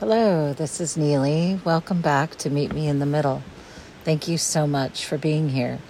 Hello, 0.00 0.52
this 0.52 0.80
is 0.80 0.96
Neely. 0.96 1.58
Welcome 1.64 2.00
back 2.00 2.36
to 2.36 2.50
Meet 2.50 2.72
Me 2.72 2.86
in 2.86 3.00
the 3.00 3.04
Middle. 3.04 3.42
Thank 4.04 4.28
you 4.28 4.38
so 4.38 4.64
much 4.64 5.04
for 5.04 5.18
being 5.18 5.48
here. 5.48 5.80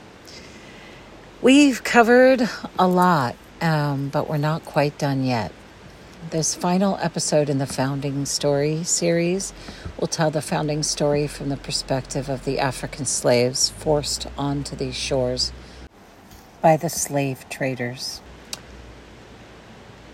We've 1.43 1.85
covered 1.85 2.49
a 2.79 2.89
lot, 2.89 3.37
um, 3.61 4.09
but 4.09 4.27
we're 4.27 4.39
not 4.39 4.65
quite 4.65 4.97
done 4.97 5.25
yet. 5.25 5.53
This 6.31 6.55
final 6.55 6.97
episode 7.03 7.51
in 7.51 7.59
the 7.59 7.67
Founding 7.67 8.25
Story 8.25 8.83
series 8.83 9.53
will 10.01 10.09
tell 10.09 10.31
the 10.31 10.41
founding 10.41 10.83
story 10.83 11.27
from 11.27 11.51
the 11.51 11.59
perspective 11.59 12.31
of 12.31 12.47
the 12.47 12.59
African 12.59 13.05
slaves 13.05 13.69
forced 13.69 14.27
onto 14.39 14.75
these 14.75 14.97
shores 14.97 15.53
by 16.63 16.79
the 16.79 16.89
slave 16.89 17.45
traders. 17.51 18.23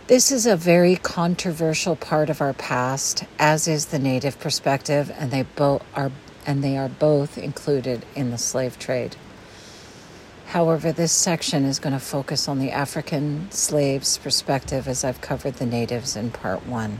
This 0.06 0.30
is 0.30 0.44
a 0.44 0.54
very 0.54 0.96
controversial 0.96 1.96
part 1.96 2.28
of 2.28 2.42
our 2.42 2.52
past, 2.52 3.24
as 3.38 3.66
is 3.66 3.86
the 3.86 3.98
native 3.98 4.38
perspective, 4.38 5.10
and 5.16 5.30
they 5.30 5.44
both 5.44 5.82
are 5.94 6.12
and 6.46 6.62
they 6.62 6.76
are 6.76 6.90
both 6.90 7.38
included 7.38 8.04
in 8.14 8.30
the 8.30 8.36
slave 8.36 8.78
trade. 8.78 9.16
However, 10.48 10.92
this 10.92 11.10
section 11.10 11.64
is 11.64 11.78
going 11.78 11.94
to 11.94 11.98
focus 11.98 12.48
on 12.48 12.58
the 12.58 12.70
African 12.70 13.50
slaves' 13.50 14.18
perspective 14.18 14.86
as 14.86 15.04
I've 15.04 15.22
covered 15.22 15.54
the 15.54 15.64
natives 15.64 16.16
in 16.16 16.30
part 16.30 16.66
one. 16.66 16.98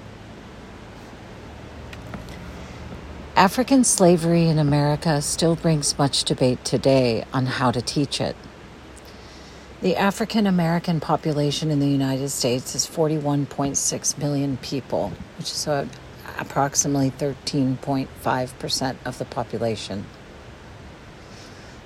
African 3.37 3.85
slavery 3.85 4.49
in 4.49 4.59
America 4.59 5.21
still 5.21 5.57
brings 5.57 5.99
much 5.99 6.25
debate 6.25 6.65
today 6.65 7.27
on 7.35 7.45
how 7.45 7.71
to 7.71 7.83
teach 7.83 8.19
it. 8.19 8.35
The 9.85 9.97
African 9.97 10.47
American 10.47 10.99
population 10.99 11.71
in 11.71 11.79
the 11.79 11.87
United 11.87 12.31
States 12.31 12.75
is 12.75 12.87
41.6 12.87 14.17
million 14.17 14.57
people, 14.57 15.13
which 15.37 15.51
is 15.51 15.69
uh, 15.69 15.87
approximately 16.39 17.11
13.5% 17.11 18.97
of 19.05 19.19
the 19.19 19.27
population. 19.27 20.07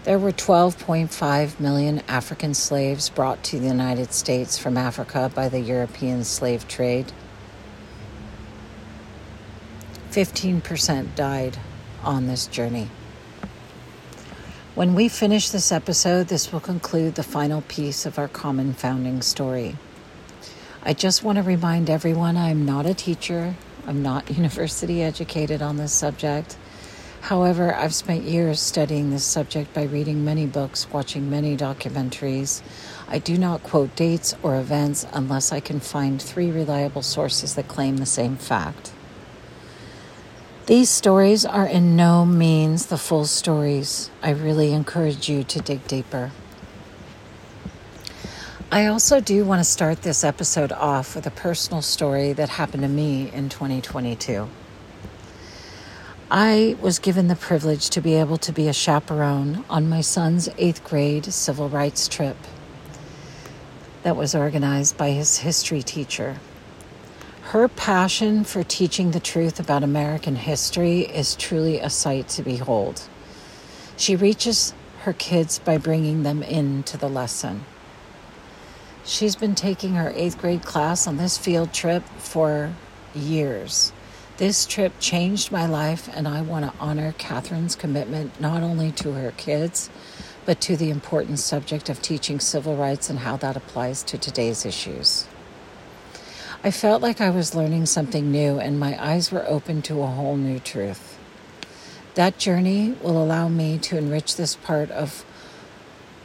There 0.05 0.17
were 0.17 0.31
12.5 0.31 1.58
million 1.58 2.03
African 2.06 2.55
slaves 2.55 3.11
brought 3.11 3.42
to 3.42 3.58
the 3.58 3.67
United 3.67 4.12
States 4.12 4.56
from 4.56 4.77
Africa 4.77 5.33
by 5.34 5.48
the 5.48 5.58
European 5.58 6.23
slave 6.23 6.69
trade. 6.69 7.11
15% 10.12 11.17
died 11.17 11.58
on 12.05 12.28
this 12.28 12.47
journey. 12.47 12.91
When 14.79 14.95
we 14.95 15.09
finish 15.09 15.48
this 15.48 15.73
episode, 15.73 16.29
this 16.29 16.53
will 16.53 16.61
conclude 16.61 17.17
the 17.17 17.25
final 17.25 17.62
piece 17.62 18.07
of 18.07 18.17
our 18.17 18.29
common 18.29 18.75
founding 18.75 19.23
story. 19.23 19.77
I 20.85 20.93
just 20.95 21.25
want 21.25 21.35
to 21.35 21.43
remind 21.43 21.91
everyone 21.91 22.37
I'm 22.37 22.65
not 22.65 22.87
a 22.87 22.95
teacher, 22.95 23.57
I'm 23.89 24.05
not 24.05 24.31
university 24.37 25.03
educated 25.03 25.62
on 25.62 25.79
this 25.79 25.93
subject. 25.93 26.57
However, 27.23 27.75
I've 27.75 27.93
spent 27.93 28.23
years 28.23 28.61
studying 28.61 29.11
this 29.11 29.25
subject 29.25 29.75
by 29.75 29.83
reading 29.83 30.25
many 30.25 30.47
books, 30.47 30.89
watching 30.92 31.29
many 31.29 31.57
documentaries. 31.57 32.63
I 33.09 33.19
do 33.19 33.37
not 33.37 33.65
quote 33.65 33.97
dates 33.97 34.37
or 34.45 34.61
events 34.61 35.05
unless 35.13 35.51
I 35.51 35.59
can 35.59 35.81
find 35.81 36.23
three 36.23 36.53
reliable 36.53 37.03
sources 37.03 37.57
that 37.57 37.67
claim 37.67 37.97
the 37.97 38.07
same 38.07 38.37
fact. 38.37 38.92
These 40.69 40.91
stories 40.91 41.47
are 41.47 41.66
in 41.66 41.97
no 41.97 42.27
means 42.27 42.88
the 42.88 42.98
full 42.98 43.24
stories. 43.24 44.11
I 44.22 44.33
really 44.33 44.74
encourage 44.74 45.27
you 45.27 45.42
to 45.44 45.61
dig 45.61 45.86
deeper. 45.88 46.30
I 48.70 48.84
also 48.84 49.19
do 49.19 49.46
want 49.46 49.61
to 49.61 49.64
start 49.64 50.02
this 50.02 50.22
episode 50.22 50.70
off 50.72 51.14
with 51.14 51.27
a 51.27 51.30
personal 51.30 51.80
story 51.80 52.34
that 52.34 52.50
happened 52.50 52.83
to 52.83 52.89
me 52.91 53.33
in 53.33 53.48
2022. 53.48 54.46
I 56.30 56.77
was 56.83 56.98
given 56.98 57.28
the 57.28 57.36
privilege 57.36 57.89
to 57.89 58.02
be 58.02 58.16
able 58.16 58.36
to 58.36 58.52
be 58.52 58.69
a 58.69 58.74
chaperone 58.74 59.64
on 59.70 59.89
my 59.89 60.02
son's 60.02 60.50
eighth 60.58 60.84
grade 60.84 61.33
civil 61.33 61.70
rights 61.70 62.08
trip 62.08 62.36
that 64.02 64.17
was 64.17 64.34
organized 64.34 64.98
by 64.98 65.12
his 65.12 65.39
history 65.39 65.83
teacher. 65.83 66.36
Her 67.53 67.67
passion 67.67 68.45
for 68.45 68.63
teaching 68.63 69.13
the 69.13 69.20
truth 69.20 69.59
about 69.59 69.83
American 69.83 70.36
history 70.36 71.01
is 71.01 71.35
truly 71.35 71.81
a 71.81 71.89
sight 71.89 72.29
to 72.29 72.42
behold. 72.42 73.09
She 73.97 74.17
reaches 74.17 74.75
her 75.05 75.14
kids 75.14 75.58
by 75.58 75.79
bringing 75.79 76.25
them 76.25 76.42
into 76.42 76.98
the 76.98 77.08
lesson. 77.08 77.64
She's 79.03 79.35
been 79.35 79.55
taking 79.55 79.95
her 79.95 80.13
eighth 80.14 80.37
grade 80.37 80.63
class 80.63 81.07
on 81.07 81.17
this 81.17 81.39
field 81.39 81.73
trip 81.73 82.03
for 82.19 82.75
years. 83.14 83.95
This 84.37 84.67
trip 84.67 84.92
changed 85.01 85.51
my 85.51 85.64
life, 85.64 86.07
and 86.14 86.29
I 86.29 86.42
want 86.42 86.67
to 86.67 86.79
honor 86.79 87.14
Catherine's 87.17 87.77
commitment 87.77 88.39
not 88.39 88.63
only 88.63 88.92
to 88.92 89.13
her 89.13 89.33
kids, 89.39 89.89
but 90.45 90.61
to 90.61 90.77
the 90.77 90.91
important 90.91 91.39
subject 91.39 91.89
of 91.89 92.03
teaching 92.03 92.41
civil 92.41 92.77
rights 92.77 93.08
and 93.08 93.20
how 93.20 93.39
that 93.39 93.57
applies 93.57 94.03
to 94.03 94.19
today's 94.19 94.67
issues. 94.67 95.27
I 96.64 96.73
felt 96.73 97.01
like 97.01 97.20
I 97.20 97.30
was 97.30 97.55
learning 97.55 97.86
something 97.86 98.33
new 98.33 98.58
and 98.58 98.80
my 98.80 99.01
eyes 99.01 99.30
were 99.30 99.46
open 99.46 99.80
to 99.83 100.02
a 100.02 100.07
whole 100.07 100.36
new 100.36 100.58
truth. 100.58 101.17
That 102.14 102.36
journey 102.36 102.96
will 103.01 103.23
allow 103.23 103.48
me 103.48 103.79
to 103.79 103.96
enrich 103.96 104.35
this 104.35 104.57
part 104.57 104.91
of 104.91 105.24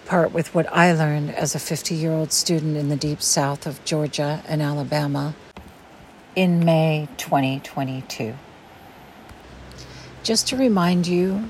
part 0.06 0.32
with 0.32 0.54
what 0.56 0.68
I 0.74 0.92
learned 0.92 1.36
as 1.36 1.54
a 1.54 1.60
50-year-old 1.60 2.32
student 2.32 2.78
in 2.78 2.90
the 2.90 2.96
deep 2.96 3.22
south 3.22 3.68
of 3.68 3.86
Georgia 3.86 4.44
and 4.48 4.60
Alabama 4.62 5.36
in 6.36 6.66
May 6.66 7.10
2022. 7.18 8.34
Just 10.24 10.48
to 10.48 10.58
remind 10.58 11.06
you, 11.06 11.48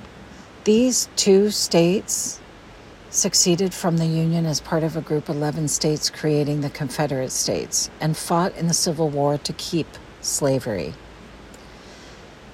these 0.66 1.08
two 1.16 1.52
states 1.52 2.42
succeeded 3.14 3.74
from 3.74 3.98
the 3.98 4.06
Union 4.06 4.46
as 4.46 4.60
part 4.60 4.84
of 4.84 4.98
a 4.98 5.02
group 5.02 5.30
of 5.30 5.36
11 5.36 5.68
states 5.68 6.10
creating 6.10 6.62
the 6.62 6.70
Confederate 6.70 7.32
States 7.32 7.90
and 8.02 8.18
fought 8.18 8.56
in 8.58 8.68
the 8.68 8.74
Civil 8.74 9.10
War 9.10 9.38
to 9.38 9.54
keep 9.54 9.88
slavery. 10.22 10.94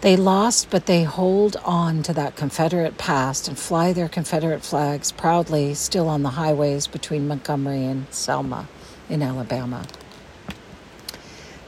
They 0.02 0.16
lost, 0.16 0.70
but 0.70 0.86
they 0.86 1.04
hold 1.04 1.58
on 1.66 2.04
to 2.04 2.14
that 2.14 2.36
Confederate 2.36 2.98
past 2.98 3.48
and 3.48 3.58
fly 3.58 3.92
their 3.94 4.08
Confederate 4.08 4.62
flags 4.62 5.12
proudly 5.12 5.74
still 5.74 6.08
on 6.08 6.24
the 6.24 6.30
highways 6.30 6.88
between 6.88 7.28
Montgomery 7.28 7.86
and 7.86 8.08
Selma 8.10 8.68
in 9.10 9.22
Alabama. 9.22 9.86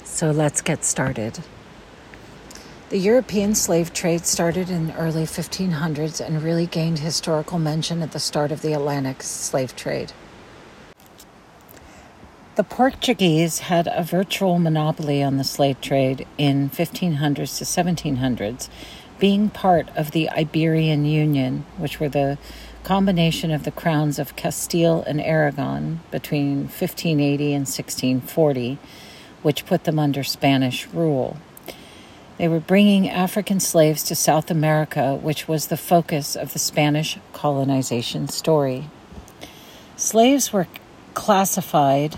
So 0.03 0.31
let's 0.31 0.61
get 0.61 0.85
started. 0.85 1.39
The 2.91 2.97
European 2.97 3.55
slave 3.55 3.93
trade 3.93 4.25
started 4.25 4.69
in 4.69 4.87
the 4.87 4.95
early 4.97 5.23
1500s 5.23 6.19
and 6.19 6.43
really 6.43 6.65
gained 6.65 6.99
historical 6.99 7.57
mention 7.57 8.01
at 8.01 8.11
the 8.11 8.19
start 8.19 8.51
of 8.51 8.61
the 8.61 8.73
Atlantic 8.73 9.23
slave 9.23 9.77
trade. 9.77 10.11
The 12.55 12.65
Portuguese 12.65 13.59
had 13.59 13.87
a 13.89 14.03
virtual 14.03 14.59
monopoly 14.59 15.23
on 15.23 15.37
the 15.37 15.45
slave 15.45 15.79
trade 15.79 16.27
in 16.37 16.69
1500s 16.69 17.57
to 17.59 17.63
1700s, 17.63 18.67
being 19.19 19.49
part 19.49 19.87
of 19.95 20.11
the 20.11 20.29
Iberian 20.29 21.05
Union, 21.05 21.63
which 21.77 22.01
were 22.01 22.09
the 22.09 22.37
combination 22.83 23.51
of 23.51 23.63
the 23.63 23.71
crowns 23.71 24.19
of 24.19 24.35
Castile 24.35 25.01
and 25.03 25.21
Aragon 25.21 26.01
between 26.11 26.63
1580 26.63 27.53
and 27.53 27.61
1640, 27.61 28.77
which 29.43 29.65
put 29.65 29.85
them 29.85 29.97
under 29.97 30.25
Spanish 30.25 30.87
rule. 30.87 31.37
They 32.41 32.47
were 32.47 32.59
bringing 32.59 33.07
African 33.07 33.59
slaves 33.59 34.01
to 34.05 34.15
South 34.15 34.49
America, 34.49 35.13
which 35.13 35.47
was 35.47 35.67
the 35.67 35.77
focus 35.77 36.35
of 36.35 36.53
the 36.53 36.57
Spanish 36.57 37.19
colonization 37.33 38.27
story. 38.29 38.89
Slaves 39.95 40.51
were 40.51 40.65
classified 41.13 42.15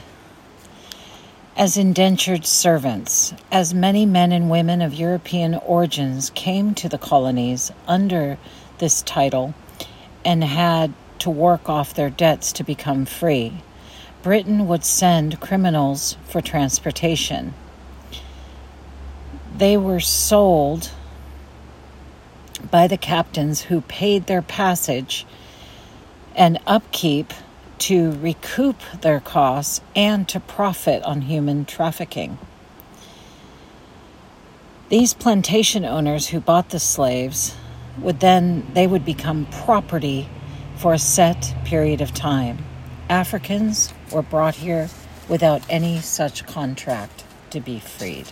as 1.57 1.75
indentured 1.75 2.45
servants, 2.45 3.33
as 3.51 3.73
many 3.73 4.05
men 4.05 4.31
and 4.31 4.49
women 4.49 4.81
of 4.81 4.93
European 4.93 5.55
origins 5.55 6.29
came 6.29 6.73
to 6.75 6.87
the 6.87 6.97
colonies 6.97 7.73
under 7.85 8.37
this 8.77 9.01
title 9.01 9.53
and 10.23 10.41
had 10.41 10.93
to 11.19 11.29
work 11.29 11.67
off 11.67 11.93
their 11.93 12.09
debts 12.09 12.53
to 12.53 12.63
become 12.63 13.03
free. 13.03 13.61
Britain 14.21 14.69
would 14.69 14.85
send 14.85 15.41
criminals 15.41 16.15
for 16.29 16.39
transportation 16.39 17.53
they 19.57 19.77
were 19.77 19.99
sold 19.99 20.91
by 22.71 22.87
the 22.87 22.97
captains 22.97 23.63
who 23.63 23.81
paid 23.81 24.25
their 24.25 24.41
passage 24.41 25.25
and 26.35 26.57
upkeep 26.65 27.33
to 27.77 28.11
recoup 28.13 28.77
their 29.01 29.19
costs 29.19 29.81
and 29.95 30.27
to 30.29 30.39
profit 30.39 31.03
on 31.03 31.21
human 31.21 31.65
trafficking. 31.65 32.37
These 34.89 35.13
plantation 35.13 35.85
owners 35.85 36.27
who 36.27 36.39
bought 36.39 36.69
the 36.69 36.79
slaves 36.79 37.55
would 37.99 38.19
then 38.19 38.65
they 38.73 38.87
would 38.87 39.05
become 39.05 39.47
property 39.47 40.29
for 40.77 40.93
a 40.93 40.99
set 40.99 41.53
period 41.65 42.01
of 42.01 42.13
time. 42.13 42.59
Africans 43.09 43.93
were 44.11 44.21
brought 44.21 44.55
here 44.55 44.89
without 45.29 45.61
any 45.69 45.99
such 45.99 46.45
contract 46.47 47.23
to 47.51 47.59
be 47.59 47.79
freed. 47.79 48.31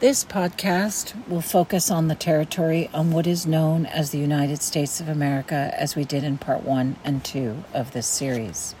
This 0.00 0.24
podcast 0.24 1.26
will 1.26 1.40
focus 1.40 1.90
on 1.90 2.06
the 2.06 2.14
territory 2.14 2.88
on 2.94 3.10
what 3.10 3.26
is 3.26 3.48
known 3.48 3.84
as 3.84 4.10
the 4.10 4.18
United 4.18 4.62
States 4.62 5.00
of 5.00 5.08
America, 5.08 5.74
as 5.76 5.96
we 5.96 6.04
did 6.04 6.22
in 6.22 6.38
part 6.38 6.62
one 6.62 6.94
and 7.02 7.24
two 7.24 7.64
of 7.74 7.90
this 7.90 8.06
series. 8.06 8.76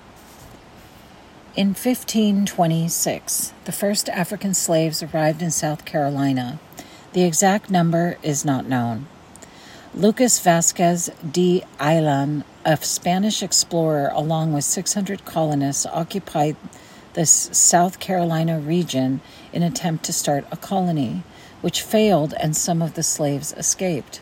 In 1.56 1.70
1526, 1.70 3.52
the 3.64 3.72
first 3.72 4.08
African 4.10 4.54
slaves 4.54 5.02
arrived 5.02 5.42
in 5.42 5.50
South 5.50 5.84
Carolina. 5.84 6.60
The 7.14 7.24
exact 7.24 7.68
number 7.68 8.16
is 8.22 8.44
not 8.44 8.68
known. 8.68 9.08
Lucas 9.92 10.38
Vasquez 10.38 11.10
de 11.28 11.64
Ayllon, 11.80 12.44
a 12.64 12.76
Spanish 12.76 13.42
explorer, 13.42 14.12
along 14.14 14.52
with 14.52 14.62
600 14.62 15.24
colonists, 15.24 15.84
occupied 15.86 16.54
the 17.14 17.26
South 17.26 17.98
Carolina 17.98 18.58
region 18.58 19.20
in 19.52 19.62
attempt 19.62 20.04
to 20.04 20.12
start 20.12 20.46
a 20.50 20.56
colony, 20.56 21.22
which 21.60 21.82
failed 21.82 22.34
and 22.40 22.56
some 22.56 22.80
of 22.82 22.94
the 22.94 23.02
slaves 23.02 23.52
escaped. 23.54 24.20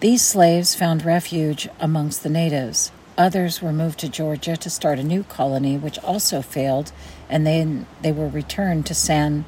These 0.00 0.22
slaves 0.22 0.74
found 0.74 1.04
refuge 1.04 1.68
amongst 1.80 2.22
the 2.22 2.28
natives. 2.28 2.92
Others 3.16 3.62
were 3.62 3.72
moved 3.72 4.00
to 4.00 4.08
Georgia 4.08 4.56
to 4.56 4.68
start 4.68 4.98
a 4.98 5.04
new 5.04 5.22
colony, 5.22 5.78
which 5.78 5.98
also 6.00 6.42
failed, 6.42 6.92
and 7.28 7.46
then 7.46 7.86
they 8.02 8.12
were 8.12 8.28
returned 8.28 8.86
to 8.86 8.94
San 8.94 9.44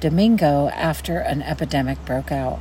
Domingo 0.00 0.68
after 0.68 1.18
an 1.18 1.42
epidemic 1.42 2.04
broke 2.04 2.30
out. 2.30 2.60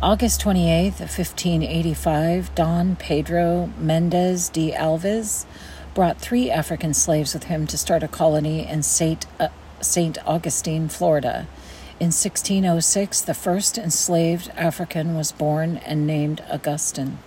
August 0.00 0.40
28, 0.40 0.92
1585, 0.98 2.54
Don 2.54 2.96
Pedro 2.96 3.70
Mendez 3.78 4.48
de 4.48 4.72
Alves 4.72 5.44
brought 5.94 6.18
three 6.18 6.50
African 6.50 6.94
slaves 6.94 7.34
with 7.34 7.44
him 7.44 7.66
to 7.66 7.78
start 7.78 8.02
a 8.02 8.08
colony 8.08 8.66
in 8.66 8.82
St. 8.82 9.26
Uh, 9.38 9.48
St. 9.80 10.18
Augustine, 10.26 10.88
Florida. 10.88 11.46
In 12.00 12.06
1606, 12.06 13.20
the 13.20 13.34
first 13.34 13.78
enslaved 13.78 14.50
African 14.56 15.14
was 15.14 15.32
born 15.32 15.76
and 15.78 16.06
named 16.06 16.42
Augustine. 16.50 17.18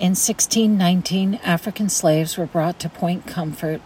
In 0.00 0.14
1619, 0.14 1.40
African 1.42 1.88
slaves 1.88 2.38
were 2.38 2.46
brought 2.46 2.78
to 2.80 2.88
Point 2.88 3.26
Comfort, 3.26 3.80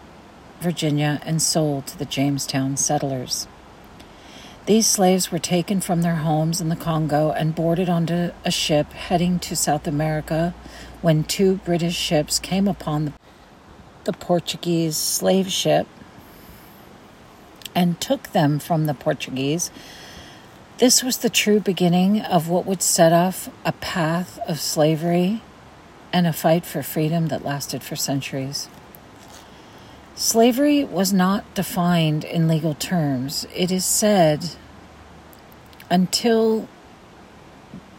Virginia, 0.61 1.19
and 1.23 1.41
sold 1.41 1.87
to 1.87 1.97
the 1.97 2.05
Jamestown 2.05 2.77
settlers. 2.77 3.47
These 4.65 4.87
slaves 4.87 5.31
were 5.31 5.39
taken 5.39 5.81
from 5.81 6.03
their 6.03 6.17
homes 6.17 6.61
in 6.61 6.69
the 6.69 6.75
Congo 6.75 7.31
and 7.31 7.55
boarded 7.55 7.89
onto 7.89 8.31
a 8.45 8.51
ship 8.51 8.93
heading 8.93 9.39
to 9.39 9.55
South 9.55 9.87
America 9.87 10.53
when 11.03 11.21
two 11.21 11.55
British 11.57 11.95
ships 11.95 12.39
came 12.39 12.65
upon 12.65 13.13
the 14.05 14.13
Portuguese 14.13 14.95
slave 14.95 15.51
ship 15.51 15.85
and 17.75 17.99
took 17.99 18.29
them 18.31 18.57
from 18.57 18.85
the 18.85 18.93
Portuguese. 18.93 19.69
This 20.77 21.03
was 21.03 21.17
the 21.17 21.29
true 21.29 21.59
beginning 21.59 22.21
of 22.21 22.47
what 22.47 22.65
would 22.65 22.81
set 22.81 23.11
off 23.11 23.49
a 23.65 23.73
path 23.73 24.39
of 24.47 24.61
slavery 24.61 25.41
and 26.13 26.25
a 26.25 26.31
fight 26.31 26.65
for 26.65 26.81
freedom 26.81 27.27
that 27.27 27.43
lasted 27.43 27.83
for 27.83 27.97
centuries. 27.97 28.69
Slavery 30.15 30.85
was 30.85 31.11
not 31.11 31.53
defined 31.53 32.23
in 32.23 32.47
legal 32.47 32.75
terms. 32.75 33.45
It 33.53 33.71
is 33.71 33.83
said 33.83 34.51
until 35.89 36.69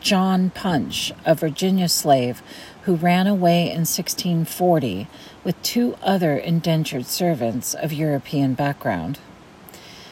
John 0.00 0.50
Punch, 0.50 1.12
a 1.24 1.34
Virginia 1.34 1.88
slave 1.88 2.42
who 2.84 2.96
ran 2.96 3.26
away 3.26 3.62
in 3.62 3.86
1640 3.86 5.08
with 5.42 5.62
two 5.62 5.96
other 6.02 6.36
indentured 6.36 7.06
servants 7.06 7.72
of 7.72 7.92
European 7.92 8.52
background. 8.52 9.18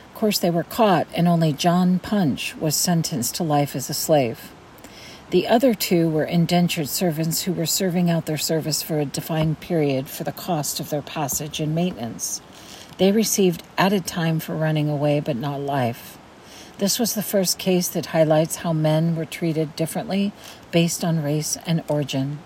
Of 0.09 0.15
course, 0.15 0.39
they 0.39 0.51
were 0.51 0.65
caught, 0.65 1.07
and 1.15 1.29
only 1.29 1.53
John 1.53 1.99
Punch 1.99 2.57
was 2.57 2.75
sentenced 2.75 3.35
to 3.35 3.43
life 3.43 3.77
as 3.77 3.91
a 3.91 3.95
slave. 3.95 4.53
The 5.31 5.49
other 5.49 5.75
two 5.75 6.09
were 6.09 6.25
indentured 6.25 6.89
servants 6.89 7.43
who 7.43 7.53
were 7.53 7.67
serving 7.67 8.11
out 8.11 8.27
their 8.27 8.39
service 8.39 8.83
for 8.83 9.01
a 9.01 9.05
defined 9.05 9.61
period 9.61 10.09
for 10.09 10.25
the 10.25 10.33
cost 10.33 10.81
of 10.81 10.91
their 10.91 11.03
passage 11.03 11.61
and 11.61 11.75
maintenance. 11.75 12.41
They 12.99 13.13
received 13.13 13.63
added 13.77 14.07
time 14.07 14.41
for 14.41 14.55
running 14.55 14.89
away, 14.89 15.21
but 15.21 15.37
not 15.37 15.61
life. 15.61 16.17
This 16.79 16.99
was 16.99 17.15
the 17.15 17.23
first 17.23 17.59
case 17.59 17.89
that 17.89 18.07
highlights 18.07 18.57
how 18.57 18.73
men 18.73 19.15
were 19.15 19.25
treated 19.25 19.77
differently 19.77 20.33
based 20.71 21.05
on 21.05 21.23
race 21.23 21.59
and 21.67 21.83
origin. 21.89 22.39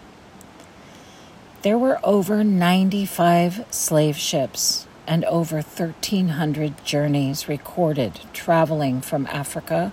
There 1.66 1.78
were 1.78 1.98
over 2.04 2.44
95 2.44 3.64
slave 3.72 4.16
ships 4.16 4.86
and 5.04 5.24
over 5.24 5.56
1,300 5.56 6.84
journeys 6.84 7.48
recorded 7.48 8.20
traveling 8.32 9.00
from 9.00 9.26
Africa 9.26 9.92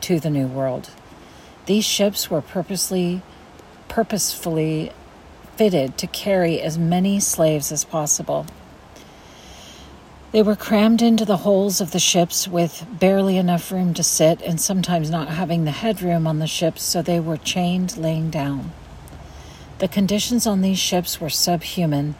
to 0.00 0.18
the 0.18 0.30
New 0.30 0.46
World. 0.46 0.88
These 1.66 1.84
ships 1.84 2.30
were 2.30 2.40
purposely, 2.40 3.20
purposefully 3.86 4.92
fitted 5.56 5.98
to 5.98 6.06
carry 6.06 6.58
as 6.58 6.78
many 6.78 7.20
slaves 7.20 7.70
as 7.70 7.84
possible. 7.84 8.46
They 10.32 10.42
were 10.42 10.56
crammed 10.56 11.02
into 11.02 11.26
the 11.26 11.44
holes 11.44 11.82
of 11.82 11.90
the 11.90 12.00
ships 12.00 12.48
with 12.48 12.86
barely 12.98 13.36
enough 13.36 13.70
room 13.70 13.92
to 13.92 14.02
sit 14.02 14.40
and 14.40 14.58
sometimes 14.58 15.10
not 15.10 15.28
having 15.28 15.66
the 15.66 15.70
headroom 15.70 16.26
on 16.26 16.38
the 16.38 16.46
ships, 16.46 16.82
so 16.82 17.02
they 17.02 17.20
were 17.20 17.36
chained 17.36 17.98
laying 17.98 18.30
down. 18.30 18.72
The 19.80 19.88
conditions 19.88 20.46
on 20.46 20.60
these 20.60 20.78
ships 20.78 21.22
were 21.22 21.30
subhuman. 21.30 22.14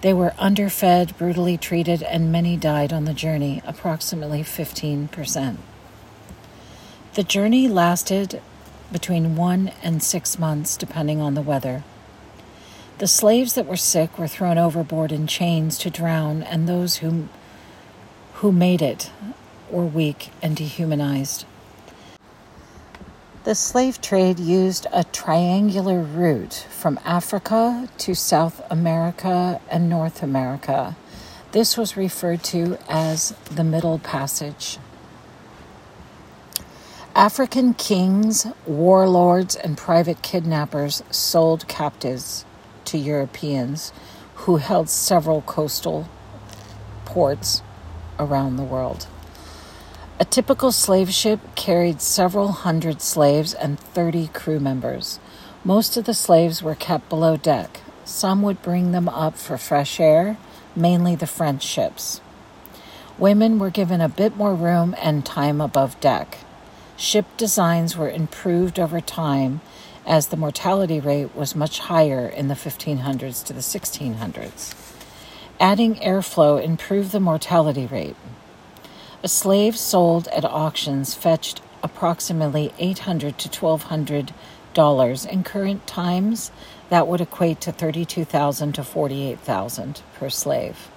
They 0.00 0.14
were 0.14 0.32
underfed, 0.38 1.18
brutally 1.18 1.58
treated, 1.58 2.02
and 2.02 2.32
many 2.32 2.56
died 2.56 2.94
on 2.94 3.04
the 3.04 3.12
journey, 3.12 3.60
approximately 3.66 4.42
15%. 4.42 5.58
The 7.12 7.22
journey 7.22 7.68
lasted 7.68 8.40
between 8.90 9.36
one 9.36 9.72
and 9.82 10.02
six 10.02 10.38
months, 10.38 10.78
depending 10.78 11.20
on 11.20 11.34
the 11.34 11.42
weather. 11.42 11.84
The 12.96 13.06
slaves 13.06 13.52
that 13.52 13.66
were 13.66 13.76
sick 13.76 14.18
were 14.18 14.26
thrown 14.26 14.56
overboard 14.56 15.12
in 15.12 15.26
chains 15.26 15.76
to 15.80 15.90
drown, 15.90 16.42
and 16.42 16.66
those 16.66 16.96
who, 16.96 17.28
who 18.36 18.50
made 18.50 18.80
it 18.80 19.10
were 19.70 19.84
weak 19.84 20.30
and 20.40 20.56
dehumanized. 20.56 21.44
The 23.44 23.54
slave 23.54 24.00
trade 24.00 24.40
used 24.40 24.86
a 24.90 25.04
triangular 25.04 26.00
route 26.00 26.66
from 26.70 26.98
Africa 27.04 27.90
to 27.98 28.14
South 28.14 28.62
America 28.70 29.60
and 29.70 29.90
North 29.90 30.22
America. 30.22 30.96
This 31.52 31.76
was 31.76 31.94
referred 31.94 32.42
to 32.44 32.78
as 32.88 33.34
the 33.54 33.62
Middle 33.62 33.98
Passage. 33.98 34.78
African 37.14 37.74
kings, 37.74 38.46
warlords, 38.64 39.56
and 39.56 39.76
private 39.76 40.22
kidnappers 40.22 41.02
sold 41.10 41.68
captives 41.68 42.46
to 42.86 42.96
Europeans 42.96 43.92
who 44.36 44.56
held 44.56 44.88
several 44.88 45.42
coastal 45.42 46.08
ports 47.04 47.60
around 48.18 48.56
the 48.56 48.64
world. 48.64 49.06
A 50.24 50.34
typical 50.34 50.72
slave 50.72 51.12
ship 51.12 51.38
carried 51.54 52.00
several 52.00 52.52
hundred 52.52 53.02
slaves 53.02 53.52
and 53.52 53.78
30 53.78 54.28
crew 54.28 54.58
members. 54.58 55.20
Most 55.62 55.98
of 55.98 56.06
the 56.06 56.14
slaves 56.14 56.62
were 56.62 56.74
kept 56.74 57.10
below 57.10 57.36
deck. 57.36 57.80
Some 58.06 58.40
would 58.40 58.62
bring 58.62 58.92
them 58.92 59.06
up 59.06 59.36
for 59.36 59.58
fresh 59.58 60.00
air, 60.00 60.38
mainly 60.74 61.14
the 61.14 61.26
French 61.26 61.62
ships. 61.62 62.22
Women 63.18 63.58
were 63.58 63.68
given 63.68 64.00
a 64.00 64.08
bit 64.08 64.34
more 64.34 64.54
room 64.54 64.96
and 64.98 65.26
time 65.26 65.60
above 65.60 66.00
deck. 66.00 66.38
Ship 66.96 67.26
designs 67.36 67.94
were 67.94 68.08
improved 68.08 68.80
over 68.80 69.02
time 69.02 69.60
as 70.06 70.28
the 70.28 70.38
mortality 70.38 71.00
rate 71.00 71.36
was 71.36 71.54
much 71.54 71.80
higher 71.80 72.26
in 72.26 72.48
the 72.48 72.54
1500s 72.54 73.44
to 73.44 73.52
the 73.52 73.60
1600s. 73.60 74.74
Adding 75.60 75.96
airflow 75.96 76.64
improved 76.64 77.12
the 77.12 77.20
mortality 77.20 77.84
rate. 77.84 78.16
A 79.24 79.28
slave 79.28 79.74
sold 79.74 80.28
at 80.28 80.44
auctions 80.44 81.14
fetched 81.14 81.62
approximately 81.82 82.74
800 82.78 83.38
to 83.38 83.48
1200 83.48 84.34
dollars 84.74 85.24
in 85.24 85.42
current 85.42 85.86
times 85.86 86.50
that 86.90 87.08
would 87.08 87.22
equate 87.22 87.58
to 87.62 87.72
32,000 87.72 88.74
to 88.74 88.84
48,000 88.84 90.02
per 90.14 90.28
slave. 90.28 90.88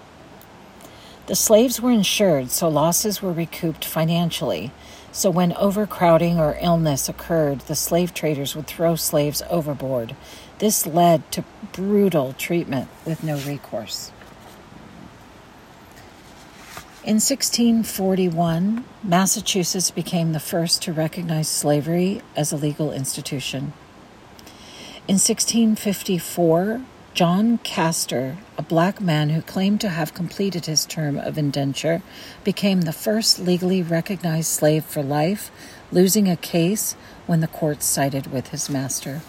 The 1.28 1.36
slaves 1.36 1.80
were 1.80 1.92
insured 1.92 2.52
so 2.52 2.68
losses 2.68 3.22
were 3.22 3.32
recouped 3.32 3.86
financially 3.86 4.74
so, 5.18 5.32
when 5.32 5.54
overcrowding 5.54 6.38
or 6.38 6.58
illness 6.62 7.10
occurred, 7.10 7.62
the 7.62 7.74
slave 7.76 8.14
traders 8.14 8.56
would 8.56 8.68
throw 8.68 8.96
slaves 8.96 9.42
overboard. 9.50 10.16
This 10.60 10.86
led 10.86 11.32
to 11.32 11.44
brutal 11.72 12.34
treatment 12.34 12.90
with 13.04 13.24
no 13.24 13.38
recourse. 13.40 14.12
In 17.08 17.22
1641, 17.22 18.84
Massachusetts 19.02 19.92
became 19.92 20.34
the 20.34 20.42
first 20.42 20.82
to 20.82 20.92
recognize 20.92 21.48
slavery 21.48 22.22
as 22.36 22.52
a 22.52 22.58
legal 22.58 22.92
institution. 22.92 23.72
In 25.08 25.16
1654, 25.16 26.82
John 27.14 27.60
Castor, 27.60 28.40
a 28.58 28.62
black 28.62 29.00
man 29.00 29.30
who 29.30 29.42
claimed 29.42 29.80
to 29.80 29.90
have 29.90 30.14
completed 30.14 30.66
his 30.66 30.86
term 30.86 31.18
of 31.18 31.38
indenture, 31.38 32.02
became 32.44 32.82
the 32.82 32.92
first 32.92 33.40
legally 33.40 33.82
recognized 33.82 34.50
slave 34.50 34.84
for 34.84 35.02
life, 35.02 35.50
losing 35.94 36.30
a 36.30 36.36
case 36.36 36.98
when 37.26 37.40
the 37.40 37.48
court 37.48 37.84
sided 37.84 38.34
with 38.34 38.50
his 38.50 38.70
master. 38.70 39.22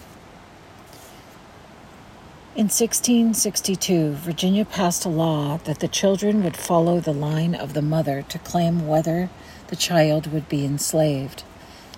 In 2.55 2.65
1662, 2.65 4.13
Virginia 4.13 4.65
passed 4.65 5.05
a 5.05 5.09
law 5.09 5.57
that 5.65 5.79
the 5.79 5.87
children 5.87 6.43
would 6.43 6.57
follow 6.57 6.99
the 6.99 7.13
line 7.13 7.53
of 7.53 7.73
the 7.73 7.81
mother 7.81 8.23
to 8.23 8.39
claim 8.39 8.87
whether 8.87 9.29
the 9.67 9.75
child 9.75 10.31
would 10.33 10.49
be 10.49 10.65
enslaved. 10.65 11.43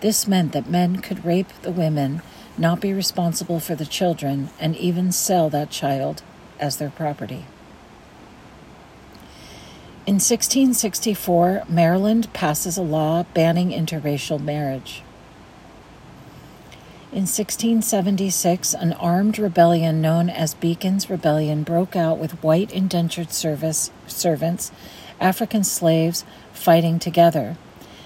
This 0.01 0.27
meant 0.27 0.51
that 0.51 0.69
men 0.69 0.97
could 0.97 1.23
rape 1.23 1.47
the 1.61 1.71
women 1.71 2.21
not 2.57 2.81
be 2.81 2.93
responsible 2.93 3.59
for 3.59 3.75
the 3.75 3.85
children, 3.85 4.49
and 4.59 4.75
even 4.75 5.11
sell 5.11 5.49
that 5.49 5.69
child 5.69 6.21
as 6.59 6.77
their 6.77 6.89
property. 6.89 7.45
In 10.05 10.15
1664, 10.15 11.63
Maryland 11.69 12.31
passes 12.33 12.77
a 12.77 12.81
law 12.81 13.23
banning 13.33 13.69
interracial 13.69 14.39
marriage. 14.39 15.01
In 17.13 17.23
1676, 17.23 18.73
an 18.73 18.93
armed 18.93 19.37
rebellion 19.37 19.99
known 19.99 20.29
as 20.29 20.53
Beacon's 20.53 21.09
Rebellion 21.09 21.63
broke 21.63 21.93
out 21.93 22.17
with 22.17 22.41
white 22.41 22.71
indentured 22.71 23.33
service, 23.33 23.91
servants, 24.07 24.71
African 25.19 25.65
slaves, 25.65 26.23
fighting 26.53 26.99
together. 26.99 27.57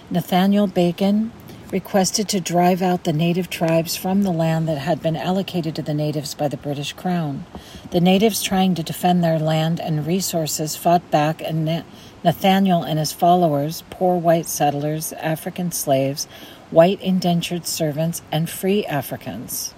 Nathaniel 0.10 0.66
Bacon, 0.66 1.32
requested 1.72 2.28
to 2.30 2.40
drive 2.40 2.82
out 2.82 3.04
the 3.04 3.14
native 3.14 3.48
tribes 3.48 3.96
from 3.96 4.24
the 4.24 4.32
land 4.32 4.68
that 4.68 4.80
had 4.80 5.04
been 5.04 5.16
allocated 5.16 5.76
to 5.76 5.84
the 5.84 5.94
natives 5.94 6.34
by 6.34 6.48
the 6.48 6.58
British 6.58 6.94
Crown. 6.94 7.46
The 7.92 8.02
natives, 8.02 8.42
trying 8.42 8.74
to 8.74 8.82
defend 8.82 9.24
their 9.24 9.38
land 9.38 9.80
and 9.80 10.08
resources, 10.08 10.76
fought 10.76 11.12
back, 11.12 11.44
and 11.44 11.84
Nathaniel 12.26 12.82
and 12.82 12.98
his 12.98 13.12
followers, 13.12 13.84
poor 13.92 14.18
white 14.18 14.48
settlers, 14.48 15.14
African 15.14 15.72
slaves, 15.72 16.26
white 16.72 17.00
indentured 17.00 17.68
servants, 17.68 18.24
and 18.32 18.50
free 18.50 18.84
Africans, 18.88 19.76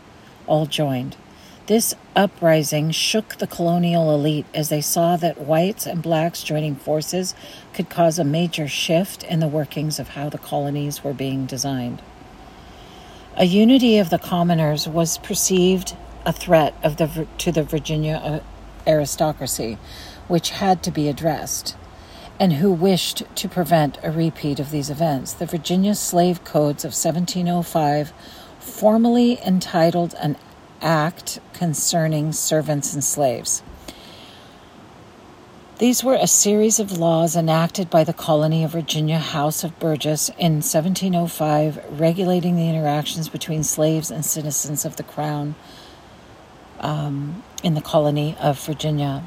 all 0.48 0.66
joined. 0.66 1.18
This 1.66 1.94
uprising 2.16 2.92
shook 2.92 3.36
the 3.36 3.48
colonial 3.48 4.16
elite 4.16 4.46
as 4.54 4.70
they 4.70 4.80
saw 4.80 5.18
that 5.18 5.42
whites 5.42 5.86
and 5.86 6.02
blacks 6.02 6.42
joining 6.42 6.78
forces 6.78 7.36
could 7.74 7.90
cause 7.90 8.18
a 8.18 8.24
major 8.24 8.70
shift 8.70 9.24
in 9.24 9.42
the 9.42 9.50
workings 9.50 10.00
of 10.00 10.10
how 10.10 10.30
the 10.30 10.38
colonies 10.38 11.04
were 11.04 11.14
being 11.14 11.48
designed. 11.48 12.02
A 13.36 13.44
unity 13.44 13.98
of 13.98 14.10
the 14.10 14.20
commoners 14.20 14.88
was 14.88 15.18
perceived 15.18 15.98
a 16.26 16.32
threat 16.32 16.74
of 16.82 16.96
the, 16.96 17.28
to 17.40 17.52
the 17.52 17.64
Virginia 17.64 18.22
uh, 18.24 18.40
aristocracy, 18.90 19.78
which 20.30 20.52
had 20.52 20.82
to 20.84 20.92
be 20.92 21.10
addressed, 21.10 21.76
and 22.40 22.54
who 22.54 22.72
wished 22.72 23.24
to 23.36 23.50
prevent 23.50 23.98
a 24.04 24.12
repeat 24.12 24.60
of 24.60 24.72
these 24.72 24.90
events. 24.90 25.34
The 25.34 25.46
Virginia 25.46 25.96
Slave 25.96 26.44
Codes 26.44 26.86
of 26.86 26.90
1705 26.90 28.14
formally 28.60 29.40
entitled 29.46 30.14
an 30.20 30.38
Act 30.82 31.40
concerning 31.54 32.32
servants 32.32 32.94
and 32.94 33.04
slaves. 33.04 33.64
These 35.80 36.04
were 36.04 36.16
a 36.16 36.28
series 36.28 36.80
of 36.80 36.98
laws 36.98 37.36
enacted 37.36 37.90
by 37.90 38.04
the 38.04 38.14
colony 38.14 38.64
of 38.64 38.72
Virginia 38.72 39.20
House 39.20 39.64
of 39.64 39.78
Burgess 39.80 40.30
in 40.30 40.56
1705 40.56 42.00
regulating 42.00 42.56
the 42.56 42.68
interactions 42.68 43.30
between 43.30 43.64
slaves 43.64 44.10
and 44.10 44.26
citizens 44.26 44.86
of 44.86 44.96
the 44.96 45.04
Crown 45.04 45.54
um, 46.80 47.44
in 47.64 47.76
the 47.76 47.82
colony 47.82 48.36
of 48.40 48.60
Virginia. 48.60 49.24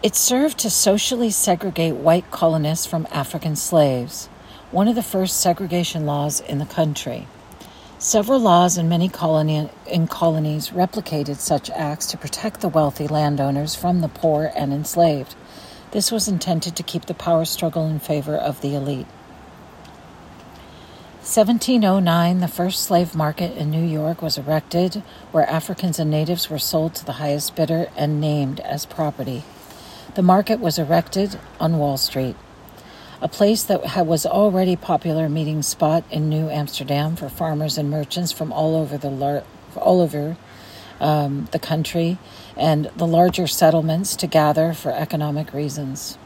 It 0.00 0.14
served 0.14 0.58
to 0.58 0.70
socially 0.70 1.30
segregate 1.30 1.96
white 1.96 2.30
colonists 2.30 2.86
from 2.86 3.08
African 3.10 3.56
slaves, 3.56 4.26
one 4.70 4.86
of 4.86 4.94
the 4.94 5.02
first 5.02 5.40
segregation 5.40 6.06
laws 6.06 6.38
in 6.38 6.58
the 6.58 6.66
country. 6.66 7.26
Several 7.98 8.38
laws 8.38 8.78
in 8.78 8.88
many 8.88 9.08
colony, 9.08 9.68
in 9.88 10.06
colonies 10.06 10.70
replicated 10.70 11.38
such 11.38 11.68
acts 11.70 12.06
to 12.06 12.16
protect 12.16 12.60
the 12.60 12.68
wealthy 12.68 13.08
landowners 13.08 13.74
from 13.74 14.00
the 14.00 14.06
poor 14.08 14.52
and 14.54 14.72
enslaved. 14.72 15.34
This 15.90 16.12
was 16.12 16.28
intended 16.28 16.76
to 16.76 16.84
keep 16.84 17.06
the 17.06 17.12
power 17.14 17.44
struggle 17.44 17.88
in 17.88 17.98
favor 17.98 18.36
of 18.36 18.60
the 18.60 18.76
elite. 18.76 19.08
1709, 21.22 22.38
the 22.38 22.46
first 22.46 22.84
slave 22.84 23.16
market 23.16 23.56
in 23.56 23.72
New 23.72 23.84
York 23.84 24.22
was 24.22 24.38
erected, 24.38 25.02
where 25.32 25.50
Africans 25.50 25.98
and 25.98 26.08
natives 26.08 26.48
were 26.48 26.60
sold 26.60 26.94
to 26.94 27.04
the 27.04 27.14
highest 27.14 27.56
bidder 27.56 27.88
and 27.96 28.20
named 28.20 28.60
as 28.60 28.86
property. 28.86 29.42
The 30.18 30.24
market 30.24 30.58
was 30.58 30.80
erected 30.80 31.38
on 31.60 31.78
Wall 31.78 31.96
Street 31.96 32.34
a 33.22 33.28
place 33.28 33.62
that 33.62 34.04
was 34.04 34.26
already 34.26 34.74
popular 34.74 35.28
meeting 35.28 35.62
spot 35.62 36.02
in 36.10 36.28
New 36.28 36.50
Amsterdam 36.50 37.14
for 37.14 37.28
farmers 37.28 37.78
and 37.78 37.88
merchants 37.88 38.32
from 38.32 38.52
all 38.52 38.74
over 38.74 38.98
the 38.98 39.44
all 39.76 40.00
over 40.00 40.36
um, 40.98 41.46
the 41.52 41.60
country 41.60 42.18
and 42.56 42.90
the 42.96 43.06
larger 43.06 43.46
settlements 43.46 44.16
to 44.16 44.26
gather 44.26 44.72
for 44.72 44.90
economic 44.90 45.52
reasons. 45.52 46.18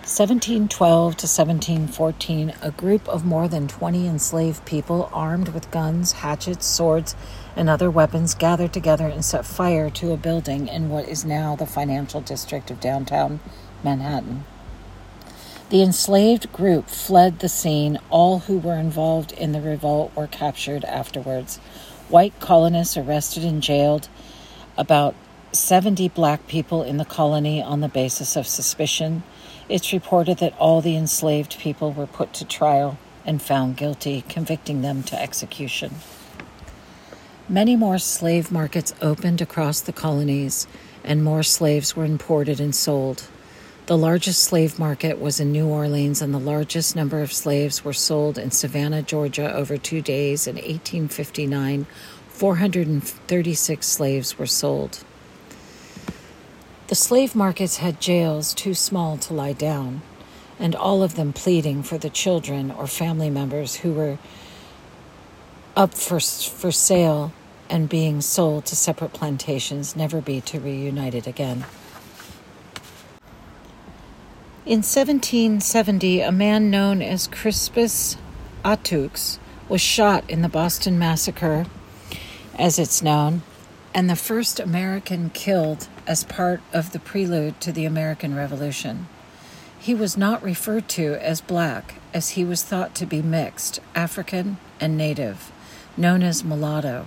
1712 0.00 0.78
to 1.18 1.26
1714, 1.26 2.54
a 2.62 2.70
group 2.70 3.06
of 3.06 3.26
more 3.26 3.48
than 3.48 3.68
20 3.68 4.06
enslaved 4.06 4.64
people 4.64 5.10
armed 5.12 5.48
with 5.48 5.70
guns, 5.70 6.12
hatchets, 6.12 6.64
swords, 6.64 7.14
and 7.56 7.70
other 7.70 7.90
weapons 7.90 8.34
gathered 8.34 8.72
together 8.72 9.06
and 9.06 9.24
set 9.24 9.46
fire 9.46 9.88
to 9.90 10.12
a 10.12 10.16
building 10.16 10.68
in 10.68 10.90
what 10.90 11.08
is 11.08 11.24
now 11.24 11.56
the 11.56 11.66
financial 11.66 12.20
district 12.20 12.70
of 12.70 12.78
downtown 12.78 13.40
Manhattan. 13.82 14.44
The 15.70 15.82
enslaved 15.82 16.52
group 16.52 16.88
fled 16.88 17.40
the 17.40 17.48
scene. 17.48 17.98
All 18.08 18.40
who 18.40 18.58
were 18.58 18.76
involved 18.76 19.32
in 19.32 19.50
the 19.50 19.60
revolt 19.60 20.14
were 20.14 20.28
captured 20.28 20.84
afterwards. 20.84 21.56
White 22.08 22.38
colonists 22.38 22.96
arrested 22.96 23.42
and 23.42 23.60
jailed 23.60 24.08
about 24.78 25.16
70 25.52 26.08
black 26.10 26.46
people 26.46 26.84
in 26.84 26.98
the 26.98 27.04
colony 27.04 27.60
on 27.60 27.80
the 27.80 27.88
basis 27.88 28.36
of 28.36 28.46
suspicion. 28.46 29.24
It's 29.68 29.92
reported 29.92 30.38
that 30.38 30.56
all 30.58 30.80
the 30.80 30.96
enslaved 30.96 31.58
people 31.58 31.92
were 31.92 32.06
put 32.06 32.32
to 32.34 32.44
trial 32.44 32.98
and 33.24 33.42
found 33.42 33.76
guilty, 33.76 34.22
convicting 34.28 34.82
them 34.82 35.02
to 35.04 35.20
execution. 35.20 35.96
Many 37.48 37.76
more 37.76 37.98
slave 37.98 38.50
markets 38.50 38.92
opened 39.00 39.40
across 39.40 39.80
the 39.80 39.92
colonies, 39.92 40.66
and 41.04 41.22
more 41.22 41.44
slaves 41.44 41.94
were 41.94 42.04
imported 42.04 42.58
and 42.58 42.74
sold. 42.74 43.28
The 43.86 43.96
largest 43.96 44.42
slave 44.42 44.80
market 44.80 45.20
was 45.20 45.38
in 45.38 45.52
New 45.52 45.68
Orleans, 45.68 46.20
and 46.20 46.34
the 46.34 46.40
largest 46.40 46.96
number 46.96 47.22
of 47.22 47.32
slaves 47.32 47.84
were 47.84 47.92
sold 47.92 48.36
in 48.36 48.50
Savannah, 48.50 49.00
Georgia, 49.00 49.54
over 49.54 49.76
two 49.76 50.02
days. 50.02 50.48
In 50.48 50.56
1859, 50.56 51.86
436 52.26 53.86
slaves 53.86 54.36
were 54.36 54.46
sold. 54.46 55.04
The 56.88 56.96
slave 56.96 57.36
markets 57.36 57.76
had 57.76 58.00
jails 58.00 58.54
too 58.54 58.74
small 58.74 59.18
to 59.18 59.32
lie 59.32 59.52
down, 59.52 60.02
and 60.58 60.74
all 60.74 61.00
of 61.00 61.14
them 61.14 61.32
pleading 61.32 61.84
for 61.84 61.96
the 61.96 62.10
children 62.10 62.72
or 62.72 62.88
family 62.88 63.30
members 63.30 63.76
who 63.76 63.92
were 63.92 64.18
up 65.76 65.94
for, 65.94 66.18
for 66.18 66.72
sale 66.72 67.32
and 67.68 67.88
being 67.88 68.20
sold 68.20 68.66
to 68.66 68.76
separate 68.76 69.12
plantations, 69.12 69.96
never 69.96 70.20
be 70.20 70.40
to 70.42 70.60
reunited 70.60 71.26
again. 71.26 71.64
In 74.66 74.78
1770, 74.78 76.20
a 76.20 76.32
man 76.32 76.70
known 76.70 77.00
as 77.00 77.28
Crispus 77.28 78.16
Attucks 78.64 79.38
was 79.68 79.80
shot 79.80 80.28
in 80.28 80.42
the 80.42 80.48
Boston 80.48 80.98
Massacre, 80.98 81.66
as 82.58 82.78
it's 82.78 83.00
known, 83.00 83.42
and 83.94 84.10
the 84.10 84.16
first 84.16 84.58
American 84.58 85.30
killed 85.30 85.88
as 86.06 86.24
part 86.24 86.60
of 86.72 86.92
the 86.92 86.98
prelude 86.98 87.60
to 87.60 87.72
the 87.72 87.84
American 87.84 88.34
Revolution. 88.34 89.06
He 89.78 89.94
was 89.94 90.16
not 90.16 90.42
referred 90.42 90.88
to 90.90 91.14
as 91.14 91.40
black, 91.40 91.94
as 92.12 92.30
he 92.30 92.44
was 92.44 92.64
thought 92.64 92.92
to 92.96 93.06
be 93.06 93.22
mixed, 93.22 93.78
African 93.94 94.56
and 94.80 94.96
native, 94.98 95.52
known 95.96 96.24
as 96.24 96.42
mulatto. 96.42 97.06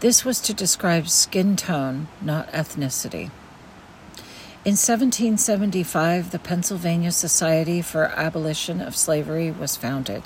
This 0.00 0.24
was 0.24 0.40
to 0.40 0.54
describe 0.54 1.10
skin 1.10 1.56
tone, 1.56 2.08
not 2.22 2.50
ethnicity. 2.52 3.30
In 4.64 4.76
1775, 4.76 6.30
the 6.30 6.38
Pennsylvania 6.38 7.12
Society 7.12 7.82
for 7.82 8.04
Abolition 8.04 8.80
of 8.80 8.96
Slavery 8.96 9.50
was 9.50 9.76
founded. 9.76 10.22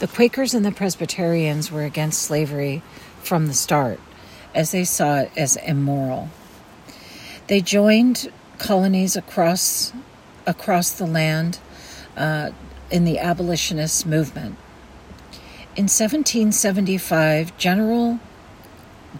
The 0.00 0.08
Quakers 0.08 0.52
and 0.52 0.64
the 0.64 0.72
Presbyterians 0.72 1.70
were 1.70 1.84
against 1.84 2.22
slavery 2.22 2.82
from 3.22 3.46
the 3.46 3.54
start, 3.54 4.00
as 4.52 4.72
they 4.72 4.84
saw 4.84 5.18
it 5.18 5.30
as 5.36 5.54
immoral. 5.54 6.30
They 7.46 7.60
joined 7.60 8.32
colonies 8.58 9.14
across 9.16 9.92
across 10.44 10.90
the 10.90 11.06
land 11.06 11.60
uh, 12.16 12.50
in 12.90 13.04
the 13.04 13.20
abolitionist 13.20 14.06
movement. 14.06 14.56
In 15.76 15.84
1775, 15.84 17.56
General 17.58 18.18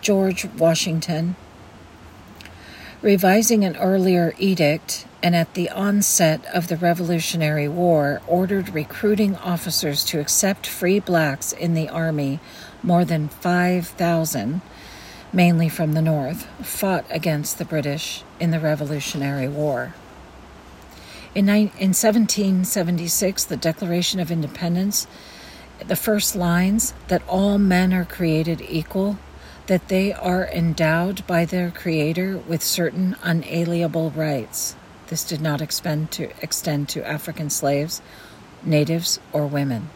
George 0.01 0.45
Washington, 0.59 1.37
revising 3.03 3.65
an 3.65 3.77
earlier 3.77 4.35
edict 4.39 5.07
and 5.23 5.35
at 5.35 5.55
the 5.55 5.69
onset 5.71 6.45
of 6.55 6.69
the 6.69 6.77
Revolutionary 6.77 7.69
War 7.69 8.21
ordered 8.27 8.75
recruiting 8.75 9.37
officers 9.37 10.05
to 10.05 10.21
accept 10.21 10.67
free 10.67 11.01
blacks 11.01 11.53
in 11.53 11.75
the 11.75 11.89
army, 11.89 12.41
more 12.83 13.05
than 13.05 13.29
5,000, 13.29 14.61
mainly 15.33 15.69
from 15.69 15.93
the 15.93 16.03
North, 16.03 16.47
fought 16.65 17.05
against 17.11 17.59
the 17.59 17.65
British 17.65 18.23
in 18.39 18.51
the 18.51 18.61
Revolutionary 18.61 19.49
War. 19.49 19.95
In, 21.35 21.49
in 21.49 21.93
1776, 21.93 23.45
the 23.45 23.57
Declaration 23.57 24.21
of 24.21 24.31
Independence, 24.31 25.07
the 25.87 25.97
first 25.97 26.35
lines 26.35 26.95
that 27.09 27.27
all 27.29 27.59
men 27.59 27.93
are 27.93 28.05
created 28.05 28.63
equal 28.63 29.19
that 29.67 29.89
they 29.89 30.13
are 30.13 30.47
endowed 30.47 31.27
by 31.27 31.45
their 31.45 31.71
Creator 31.71 32.39
with 32.39 32.63
certain 32.63 33.17
unalienable 33.23 34.11
rights. 34.11 34.77
This 35.09 35.25
did 35.25 35.41
not 35.41 35.61
extend 35.61 36.11
to, 36.13 36.31
extend 36.43 36.89
to 36.91 37.07
African 37.07 37.51
slaves, 37.51 38.01
natives, 38.63 39.21
or 39.33 39.47
women. 39.47 39.91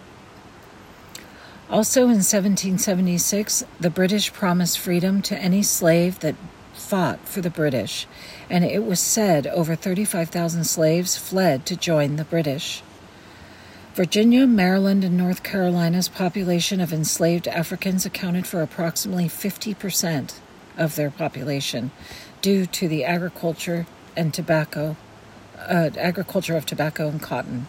Also 1.69 2.03
in 2.03 2.19
1776, 2.19 3.65
the 3.79 3.91
British 3.91 4.33
promised 4.33 4.79
freedom 4.79 5.23
to 5.23 5.39
any 5.39 5.63
slave 5.63 6.19
that 6.21 6.35
fought 6.75 7.21
for 7.29 7.41
the 7.41 7.51
British, 7.51 8.09
and 8.49 8.65
it 8.65 8.85
was 8.85 8.99
said 8.99 9.47
over 9.47 9.77
35,000 9.77 10.65
slaves 10.65 11.17
fled 11.17 11.65
to 11.67 11.77
join 11.77 12.17
the 12.17 12.25
British. 12.25 12.83
Virginia, 14.01 14.47
Maryland, 14.47 15.05
and 15.05 15.15
North 15.15 15.43
Carolina's 15.43 16.09
population 16.09 16.81
of 16.81 16.91
enslaved 16.91 17.47
Africans 17.47 18.07
accounted 18.07 18.47
for 18.47 18.63
approximately 18.63 19.27
50% 19.27 20.39
of 20.79 20.97
their 20.97 21.11
population 21.11 21.91
due 22.41 22.65
to 22.65 22.89
the 22.89 23.05
agriculture 23.05 23.87
and 24.17 24.33
tobacco, 24.33 24.97
uh, 25.59 25.91
agriculture 25.99 26.57
of 26.57 26.65
tobacco 26.65 27.09
and 27.09 27.21
cotton. 27.21 27.69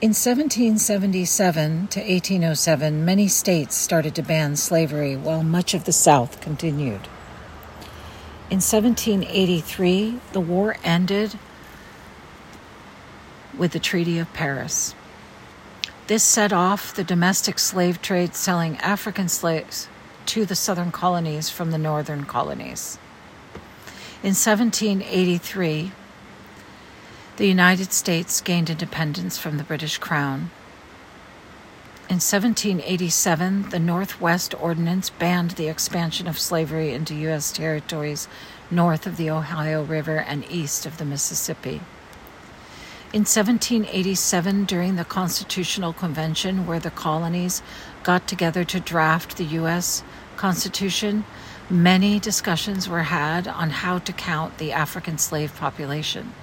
In 0.00 0.10
1777 0.10 1.88
to 1.88 1.98
1807, 1.98 3.04
many 3.04 3.26
states 3.26 3.74
started 3.74 4.14
to 4.14 4.22
ban 4.22 4.54
slavery 4.54 5.16
while 5.16 5.42
much 5.42 5.74
of 5.74 5.86
the 5.86 5.92
South 5.92 6.40
continued. 6.40 7.08
In 8.48 8.60
1783, 8.60 10.20
the 10.32 10.40
war 10.40 10.76
ended 10.84 11.36
with 13.58 13.72
the 13.72 13.80
Treaty 13.80 14.18
of 14.18 14.32
Paris. 14.32 14.94
This 16.06 16.22
set 16.22 16.52
off 16.52 16.94
the 16.94 17.04
domestic 17.04 17.58
slave 17.58 18.00
trade, 18.00 18.34
selling 18.34 18.78
African 18.78 19.28
slaves 19.28 19.88
to 20.26 20.46
the 20.46 20.54
southern 20.54 20.90
colonies 20.90 21.50
from 21.50 21.70
the 21.70 21.78
northern 21.78 22.24
colonies. 22.24 22.98
In 24.22 24.34
1783, 24.34 25.92
the 27.36 27.46
United 27.46 27.92
States 27.92 28.40
gained 28.40 28.70
independence 28.70 29.38
from 29.38 29.58
the 29.58 29.64
British 29.64 29.98
Crown. 29.98 30.50
In 32.08 32.16
1787, 32.16 33.68
the 33.70 33.78
Northwest 33.78 34.54
Ordinance 34.60 35.10
banned 35.10 35.52
the 35.52 35.68
expansion 35.68 36.26
of 36.26 36.38
slavery 36.38 36.92
into 36.92 37.14
U.S. 37.14 37.52
territories 37.52 38.28
north 38.70 39.06
of 39.06 39.18
the 39.18 39.30
Ohio 39.30 39.84
River 39.84 40.16
and 40.16 40.50
east 40.50 40.86
of 40.86 40.96
the 40.96 41.04
Mississippi. 41.04 41.80
In 43.10 43.20
1787, 43.20 44.66
during 44.66 44.96
the 44.96 45.04
Constitutional 45.04 45.94
Convention, 45.94 46.66
where 46.66 46.78
the 46.78 46.90
colonies 46.90 47.62
got 48.02 48.28
together 48.28 48.64
to 48.64 48.80
draft 48.80 49.38
the 49.38 49.44
U.S. 49.44 50.02
Constitution, 50.36 51.24
many 51.70 52.20
discussions 52.20 52.86
were 52.86 53.04
had 53.04 53.48
on 53.48 53.70
how 53.70 53.98
to 54.00 54.12
count 54.12 54.58
the 54.58 54.72
African 54.72 55.16
slave 55.16 55.56
population. 55.56 56.34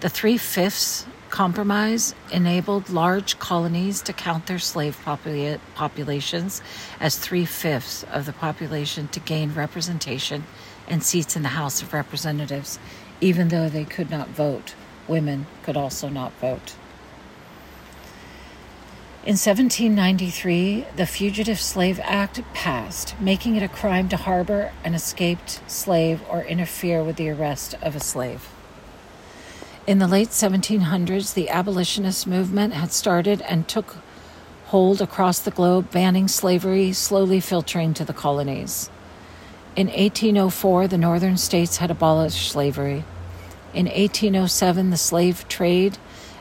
The 0.00 0.08
Three 0.08 0.36
Fifths 0.36 1.06
Compromise 1.30 2.16
enabled 2.32 2.90
large 2.90 3.38
colonies 3.38 4.02
to 4.02 4.12
count 4.12 4.46
their 4.46 4.58
slave 4.58 4.98
popula- 5.04 5.60
populations 5.76 6.62
as 6.98 7.16
three 7.16 7.44
fifths 7.44 8.02
of 8.10 8.26
the 8.26 8.32
population 8.32 9.06
to 9.08 9.20
gain 9.20 9.54
representation 9.54 10.46
and 10.88 11.04
seats 11.04 11.36
in 11.36 11.44
the 11.44 11.50
House 11.50 11.80
of 11.80 11.92
Representatives, 11.92 12.80
even 13.20 13.48
though 13.48 13.68
they 13.68 13.84
could 13.84 14.10
not 14.10 14.30
vote 14.30 14.74
women 15.08 15.46
could 15.62 15.76
also 15.76 16.08
not 16.08 16.32
vote. 16.40 16.74
In 19.26 19.32
1793, 19.32 20.86
the 20.94 21.04
Fugitive 21.04 21.60
Slave 21.60 21.98
Act 22.04 22.40
passed, 22.54 23.20
making 23.20 23.56
it 23.56 23.62
a 23.62 23.68
crime 23.68 24.08
to 24.10 24.16
harbor 24.16 24.70
an 24.84 24.94
escaped 24.94 25.60
slave 25.68 26.22
or 26.30 26.44
interfere 26.44 27.02
with 27.02 27.16
the 27.16 27.30
arrest 27.30 27.74
of 27.82 27.96
a 27.96 28.00
slave. 28.00 28.48
In 29.84 29.98
the 29.98 30.06
late 30.06 30.28
1700s, 30.28 31.34
the 31.34 31.48
abolitionist 31.48 32.26
movement 32.26 32.74
had 32.74 32.92
started 32.92 33.42
and 33.42 33.66
took 33.66 33.96
hold 34.66 35.00
across 35.00 35.40
the 35.40 35.50
globe, 35.50 35.90
banning 35.90 36.28
slavery, 36.28 36.92
slowly 36.92 37.40
filtering 37.40 37.94
to 37.94 38.04
the 38.04 38.12
colonies. 38.12 38.90
In 39.74 39.88
1804, 39.88 40.86
the 40.86 40.98
northern 40.98 41.36
states 41.36 41.78
had 41.78 41.90
abolished 41.90 42.50
slavery. 42.50 43.04
In 43.74 43.86
1807, 43.86 44.90
the 44.90 44.96
Slave 44.96 45.46
Trade 45.48 45.98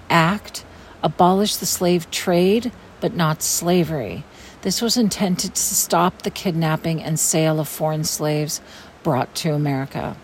Act 0.10 0.66
abolished 1.04 1.60
the 1.60 1.66
slave 1.66 2.10
trade 2.12 2.72
but 3.00 3.16
not 3.16 3.44
slavery. 3.44 4.24
This 4.62 4.82
was 4.82 4.98
intended 4.98 5.54
to 5.54 5.76
stop 5.76 6.22
the 6.22 6.32
kidnapping 6.32 7.04
and 7.04 7.20
sale 7.20 7.60
of 7.60 7.68
foreign 7.68 8.04
slaves 8.04 8.62
brought 9.04 9.36
to 9.36 9.54
America. 9.54 10.18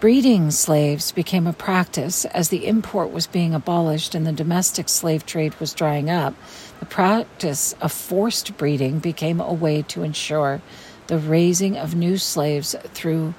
Breeding 0.00 0.50
slaves 0.50 1.12
became 1.12 1.46
a 1.46 1.52
practice 1.52 2.24
as 2.26 2.48
the 2.48 2.66
import 2.66 3.12
was 3.12 3.26
being 3.26 3.54
abolished 3.54 4.14
and 4.14 4.26
the 4.26 4.32
domestic 4.32 4.88
slave 4.88 5.24
trade 5.24 5.54
was 5.60 5.72
drying 5.72 6.10
up. 6.10 6.34
The 6.80 6.86
practice 6.86 7.74
of 7.80 7.92
forced 7.92 8.56
breeding 8.56 8.98
became 8.98 9.40
a 9.40 9.52
way 9.52 9.82
to 9.82 10.02
ensure 10.02 10.60
the 11.06 11.18
raising 11.18 11.76
of 11.76 11.94
new 11.94 12.18
slaves 12.18 12.74
through 12.92 13.34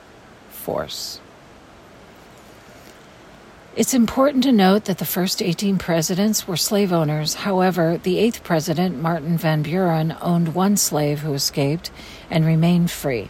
force. 0.50 1.20
It's 3.76 3.94
important 3.94 4.46
to 4.46 4.54
note 4.54 4.86
that 4.86 5.00
the 5.00 5.06
first 5.06 5.42
18 5.42 5.78
presidents 5.78 6.48
were 6.48 6.56
slave 6.56 6.94
owners. 6.94 7.34
However, 7.34 7.98
the 8.02 8.20
eighth 8.20 8.42
president, 8.42 9.02
Martin 9.02 9.38
Van 9.38 9.64
Buren, 9.64 10.16
owned 10.22 10.56
one 10.56 10.78
slave 10.78 11.20
who 11.20 11.34
escaped 11.34 11.92
and 12.30 12.46
remained 12.46 12.90
free. 12.90 13.30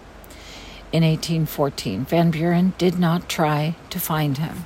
In 0.92 1.02
1814, 1.02 2.06
Van 2.06 2.30
Buren 2.30 2.74
did 2.78 3.00
not 3.00 3.28
try 3.28 3.76
to 3.90 4.00
find 4.00 4.38
him. 4.38 4.66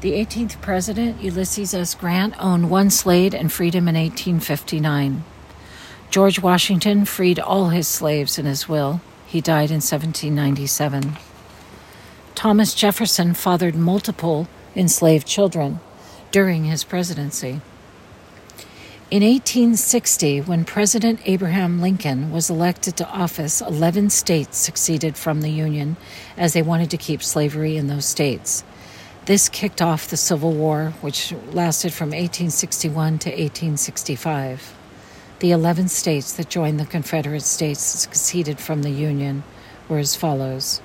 The 0.00 0.14
18th 0.14 0.60
president, 0.60 1.22
Ulysses 1.22 1.72
S. 1.72 1.94
Grant, 1.94 2.34
owned 2.40 2.68
one 2.68 2.90
slave 2.90 3.34
and 3.34 3.52
freed 3.52 3.76
him 3.76 3.86
in 3.86 3.94
1859. 3.94 5.22
George 6.10 6.42
Washington 6.42 7.04
freed 7.04 7.38
all 7.38 7.68
his 7.68 7.86
slaves 7.86 8.40
in 8.40 8.46
his 8.46 8.68
will. 8.68 9.02
He 9.24 9.40
died 9.40 9.70
in 9.70 9.80
1797. 9.80 11.16
Thomas 12.42 12.74
Jefferson 12.74 13.34
fathered 13.34 13.76
multiple 13.76 14.48
enslaved 14.74 15.28
children 15.28 15.78
during 16.32 16.64
his 16.64 16.82
presidency. 16.82 17.60
In 19.12 19.22
1860, 19.22 20.40
when 20.40 20.64
President 20.64 21.20
Abraham 21.24 21.80
Lincoln 21.80 22.32
was 22.32 22.50
elected 22.50 22.96
to 22.96 23.08
office, 23.08 23.60
11 23.60 24.10
states 24.10 24.58
seceded 24.58 25.16
from 25.16 25.42
the 25.42 25.50
Union 25.50 25.96
as 26.36 26.52
they 26.52 26.62
wanted 26.62 26.90
to 26.90 26.96
keep 26.96 27.22
slavery 27.22 27.76
in 27.76 27.86
those 27.86 28.06
states. 28.06 28.64
This 29.26 29.48
kicked 29.48 29.80
off 29.80 30.08
the 30.08 30.16
Civil 30.16 30.50
War, 30.50 30.94
which 31.00 31.32
lasted 31.52 31.92
from 31.92 32.08
1861 32.08 33.20
to 33.20 33.28
1865. 33.28 34.74
The 35.38 35.52
11 35.52 35.86
states 35.86 36.32
that 36.32 36.50
joined 36.50 36.80
the 36.80 36.86
Confederate 36.86 37.42
States 37.42 37.82
seceded 37.82 38.58
from 38.58 38.82
the 38.82 38.90
Union 38.90 39.44
were 39.88 39.98
as 39.98 40.16
follows 40.16 40.82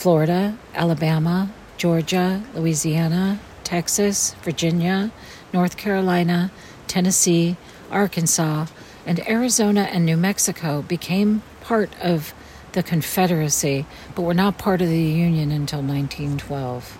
Florida, 0.00 0.56
Alabama, 0.74 1.50
Georgia, 1.76 2.42
Louisiana, 2.54 3.38
Texas, 3.64 4.34
Virginia, 4.42 5.10
North 5.52 5.76
Carolina, 5.76 6.50
Tennessee, 6.86 7.58
Arkansas, 7.90 8.64
and 9.04 9.20
Arizona 9.28 9.82
and 9.92 10.06
New 10.06 10.16
Mexico 10.16 10.80
became 10.80 11.42
part 11.60 11.90
of 12.00 12.32
the 12.72 12.82
Confederacy, 12.82 13.84
but 14.14 14.22
were 14.22 14.32
not 14.32 14.56
part 14.56 14.80
of 14.80 14.88
the 14.88 15.02
Union 15.02 15.50
until 15.50 15.80
1912. 15.80 16.96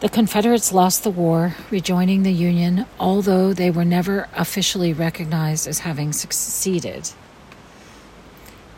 The 0.00 0.10
Confederates 0.10 0.70
lost 0.70 1.02
the 1.02 1.10
war, 1.10 1.56
rejoining 1.70 2.24
the 2.24 2.30
Union, 2.30 2.84
although 3.00 3.54
they 3.54 3.70
were 3.70 3.86
never 3.86 4.28
officially 4.36 4.92
recognized 4.92 5.66
as 5.66 5.78
having 5.78 6.12
succeeded. 6.12 7.12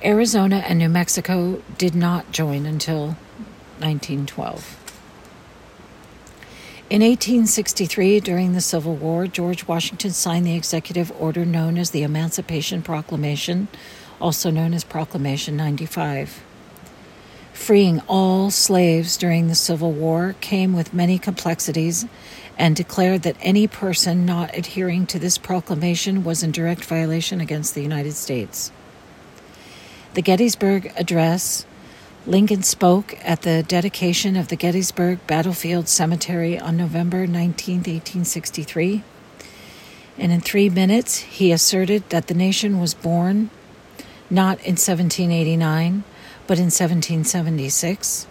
Arizona 0.02 0.64
and 0.66 0.78
New 0.78 0.88
Mexico 0.88 1.62
did 1.76 1.94
not 1.94 2.32
join 2.32 2.64
until 2.64 3.18
1912. 3.80 4.78
In 6.88 7.02
1863, 7.02 8.20
during 8.20 8.54
the 8.54 8.62
Civil 8.62 8.96
War, 8.96 9.26
George 9.26 9.68
Washington 9.68 10.12
signed 10.12 10.46
the 10.46 10.56
executive 10.56 11.12
order 11.20 11.44
known 11.44 11.76
as 11.76 11.90
the 11.90 12.02
Emancipation 12.02 12.80
Proclamation, 12.80 13.68
also 14.20 14.50
known 14.50 14.72
as 14.72 14.84
Proclamation 14.84 15.54
95. 15.56 16.42
Freeing 17.52 18.00
all 18.08 18.50
slaves 18.50 19.18
during 19.18 19.48
the 19.48 19.54
Civil 19.54 19.92
War 19.92 20.34
came 20.40 20.72
with 20.72 20.94
many 20.94 21.18
complexities 21.18 22.06
and 22.56 22.74
declared 22.74 23.22
that 23.22 23.36
any 23.40 23.68
person 23.68 24.24
not 24.24 24.56
adhering 24.56 25.06
to 25.06 25.18
this 25.18 25.36
proclamation 25.36 26.24
was 26.24 26.42
in 26.42 26.52
direct 26.52 26.84
violation 26.86 27.40
against 27.40 27.74
the 27.74 27.82
United 27.82 28.14
States. 28.14 28.72
The 30.12 30.23
Gettysburg 30.23 30.92
Address 30.96 31.64
Lincoln 32.27 32.64
spoke 32.64 33.16
at 33.25 33.42
the 33.42 33.62
dedication 33.62 34.35
of 34.35 34.49
the 34.49 34.57
Gettysburg 34.57 35.25
Battlefield 35.29 35.87
Cemetery 35.87 36.59
on 36.59 36.77
November 36.77 37.29
19, 37.29 37.77
1863. 37.77 39.05
And 40.18 40.33
in 40.33 40.40
three 40.40 40.68
minutes, 40.68 41.18
he 41.18 41.53
asserted 41.53 42.11
that 42.11 42.27
the 42.27 42.35
nation 42.35 42.81
was 42.81 42.92
born 42.92 43.51
not 44.29 44.59
in 44.59 44.75
1789, 44.75 46.03
but 46.49 46.59
in 46.59 46.64
1776, 46.64 48.27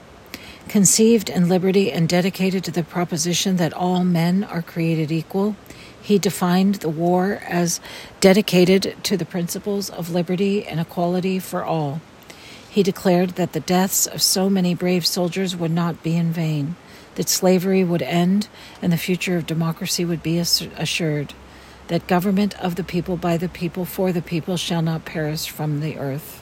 conceived 0.67 1.29
in 1.29 1.47
liberty 1.47 1.93
and 1.93 2.09
dedicated 2.09 2.65
to 2.65 2.71
the 2.71 2.83
proposition 2.83 3.55
that 3.55 3.71
all 3.71 4.03
men 4.03 4.43
are 4.43 4.61
created 4.61 5.13
equal. 5.13 5.55
He 6.09 6.17
defined 6.17 6.75
the 6.77 6.89
war 6.89 7.39
as 7.47 7.79
dedicated 8.19 8.95
to 9.03 9.15
the 9.15 9.25
principles 9.25 9.91
of 9.91 10.09
liberty 10.09 10.65
and 10.65 10.79
equality 10.79 11.37
for 11.37 11.63
all. 11.63 12.01
He 12.67 12.81
declared 12.81 13.35
that 13.35 13.53
the 13.53 13.59
deaths 13.59 14.07
of 14.07 14.23
so 14.23 14.49
many 14.49 14.73
brave 14.73 15.05
soldiers 15.05 15.55
would 15.55 15.69
not 15.69 16.01
be 16.01 16.17
in 16.17 16.31
vain, 16.31 16.77
that 17.13 17.29
slavery 17.29 17.83
would 17.83 18.01
end 18.01 18.47
and 18.81 18.91
the 18.91 18.97
future 18.97 19.37
of 19.37 19.45
democracy 19.45 20.03
would 20.03 20.23
be 20.23 20.39
assured, 20.39 21.35
that 21.89 22.07
government 22.07 22.59
of 22.59 22.73
the 22.73 22.83
people, 22.83 23.15
by 23.15 23.37
the 23.37 23.47
people, 23.47 23.85
for 23.85 24.11
the 24.11 24.23
people 24.23 24.57
shall 24.57 24.81
not 24.81 25.05
perish 25.05 25.47
from 25.47 25.79
the 25.79 25.99
earth. 25.99 26.38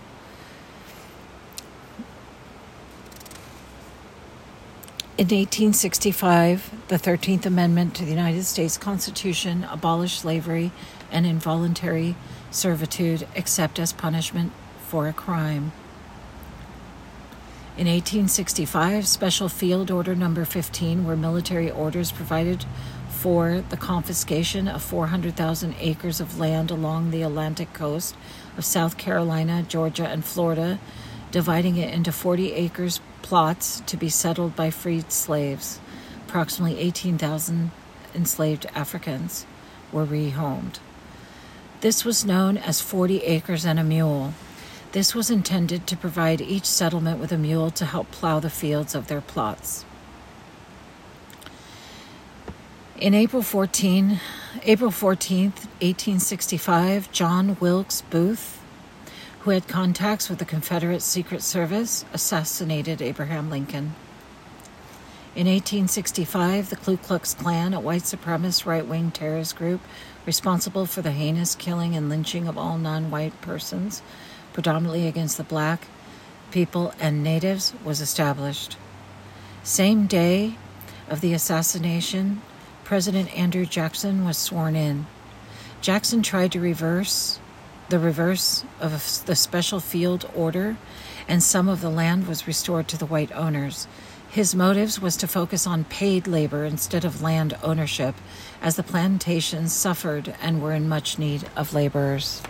In 5.17 5.29
1865, 5.29 6.89
the 6.89 6.97
13th 6.97 7.47
Amendment 7.47 7.95
to 7.95 8.05
the 8.05 8.11
United 8.11 8.43
States 8.43 8.77
Constitution 8.77 9.63
abolished 9.63 10.19
slavery 10.19 10.71
and 11.11 11.25
involuntary 11.25 12.15
servitude 12.51 13.27
except 13.33 13.79
as 13.79 13.91
punishment 13.93 14.51
for 14.87 15.07
a 15.07 15.13
crime. 15.13 15.71
In 17.79 17.87
1865, 17.87 19.07
Special 19.07 19.49
Field 19.49 19.89
Order 19.89 20.13
Number 20.13 20.45
15 20.45 21.03
were 21.03 21.17
military 21.17 21.71
orders 21.71 22.11
provided 22.11 22.65
for 23.09 23.63
the 23.69 23.77
confiscation 23.77 24.67
of 24.67 24.83
400,000 24.83 25.73
acres 25.79 26.21
of 26.21 26.37
land 26.37 26.69
along 26.69 27.09
the 27.09 27.23
Atlantic 27.23 27.73
coast 27.73 28.15
of 28.55 28.63
South 28.63 28.99
Carolina, 28.99 29.65
Georgia, 29.67 30.05
and 30.05 30.23
Florida, 30.23 30.79
dividing 31.31 31.77
it 31.77 31.93
into 31.93 32.11
40 32.11 32.53
acres 32.53 32.99
plots 33.21 33.81
to 33.81 33.97
be 33.97 34.09
settled 34.09 34.55
by 34.55 34.69
freed 34.69 35.11
slaves. 35.11 35.79
Approximately 36.27 36.79
18,000 36.79 37.71
enslaved 38.15 38.65
Africans 38.73 39.45
were 39.91 40.05
rehomed. 40.05 40.79
This 41.81 42.03
was 42.03 42.25
known 42.25 42.57
as 42.57 42.81
40 42.81 43.19
acres 43.19 43.65
and 43.65 43.79
a 43.79 43.83
mule. 43.83 44.33
This 44.93 45.13
was 45.13 45.29
intended 45.29 45.85
to 45.87 45.97
provide 45.97 46.41
each 46.41 46.65
settlement 46.65 47.19
with 47.19 47.31
a 47.31 47.37
mule 47.37 47.69
to 47.71 47.85
help 47.85 48.09
plow 48.11 48.39
the 48.39 48.49
fields 48.49 48.95
of 48.95 49.07
their 49.07 49.21
plots. 49.21 49.85
In 52.97 53.13
April 53.13 53.43
14, 53.43 54.19
April 54.63 54.89
14th, 54.89 55.67
1865, 55.81 57.11
John 57.11 57.55
Wilkes 57.59 58.01
Booth, 58.01 58.56
who 59.47 59.51
had 59.51 59.65
contacts 59.65 60.29
with 60.29 60.39
the 60.39 60.45
Confederate 60.45 61.01
Secret 61.01 61.41
Service, 61.41 62.03
assassinated 62.11 63.01
Abraham 63.01 63.49
Lincoln. 63.49 63.95
In 65.37 65.47
1865, 65.47 66.69
the 66.69 66.75
Ku 66.75 66.97
Klux 66.97 67.33
Klan, 67.33 67.73
a 67.73 67.79
white 67.79 68.01
supremacist 68.01 68.65
right 68.65 68.85
wing 68.85 69.09
terrorist 69.09 69.55
group 69.55 69.79
responsible 70.25 70.85
for 70.85 71.01
the 71.01 71.13
heinous 71.13 71.55
killing 71.55 71.95
and 71.95 72.09
lynching 72.09 72.45
of 72.45 72.57
all 72.57 72.77
non 72.77 73.09
white 73.09 73.39
persons, 73.39 74.01
predominantly 74.51 75.07
against 75.07 75.37
the 75.37 75.45
black 75.45 75.87
people 76.51 76.93
and 76.99 77.23
natives, 77.23 77.73
was 77.85 78.01
established. 78.01 78.75
Same 79.63 80.07
day 80.07 80.55
of 81.07 81.21
the 81.21 81.33
assassination, 81.33 82.41
President 82.83 83.33
Andrew 83.33 83.65
Jackson 83.65 84.25
was 84.25 84.37
sworn 84.37 84.75
in. 84.75 85.07
Jackson 85.79 86.21
tried 86.21 86.51
to 86.51 86.59
reverse 86.59 87.39
the 87.89 87.99
reverse 87.99 88.63
of 88.79 88.91
the 89.25 89.35
special 89.35 89.79
field 89.79 90.29
order, 90.35 90.77
and 91.27 91.41
some 91.41 91.69
of 91.69 91.81
the 91.81 91.89
land 91.89 92.27
was 92.27 92.47
restored 92.47 92.87
to 92.89 92.97
the 92.97 93.05
white 93.05 93.31
owners. 93.31 93.87
His 94.29 94.53
motives 94.53 94.99
was 94.99 95.15
to 95.17 95.27
focus 95.27 95.65
on 95.65 95.85
paid 95.85 96.27
labor 96.27 96.65
instead 96.65 97.05
of 97.05 97.21
land 97.21 97.57
ownership, 97.63 98.15
as 98.61 98.75
the 98.75 98.83
plantations 98.83 99.73
suffered 99.73 100.35
and 100.41 100.61
were 100.61 100.73
in 100.73 100.89
much 100.89 101.17
need 101.17 101.49
of 101.55 101.73
laborers. 101.73 102.41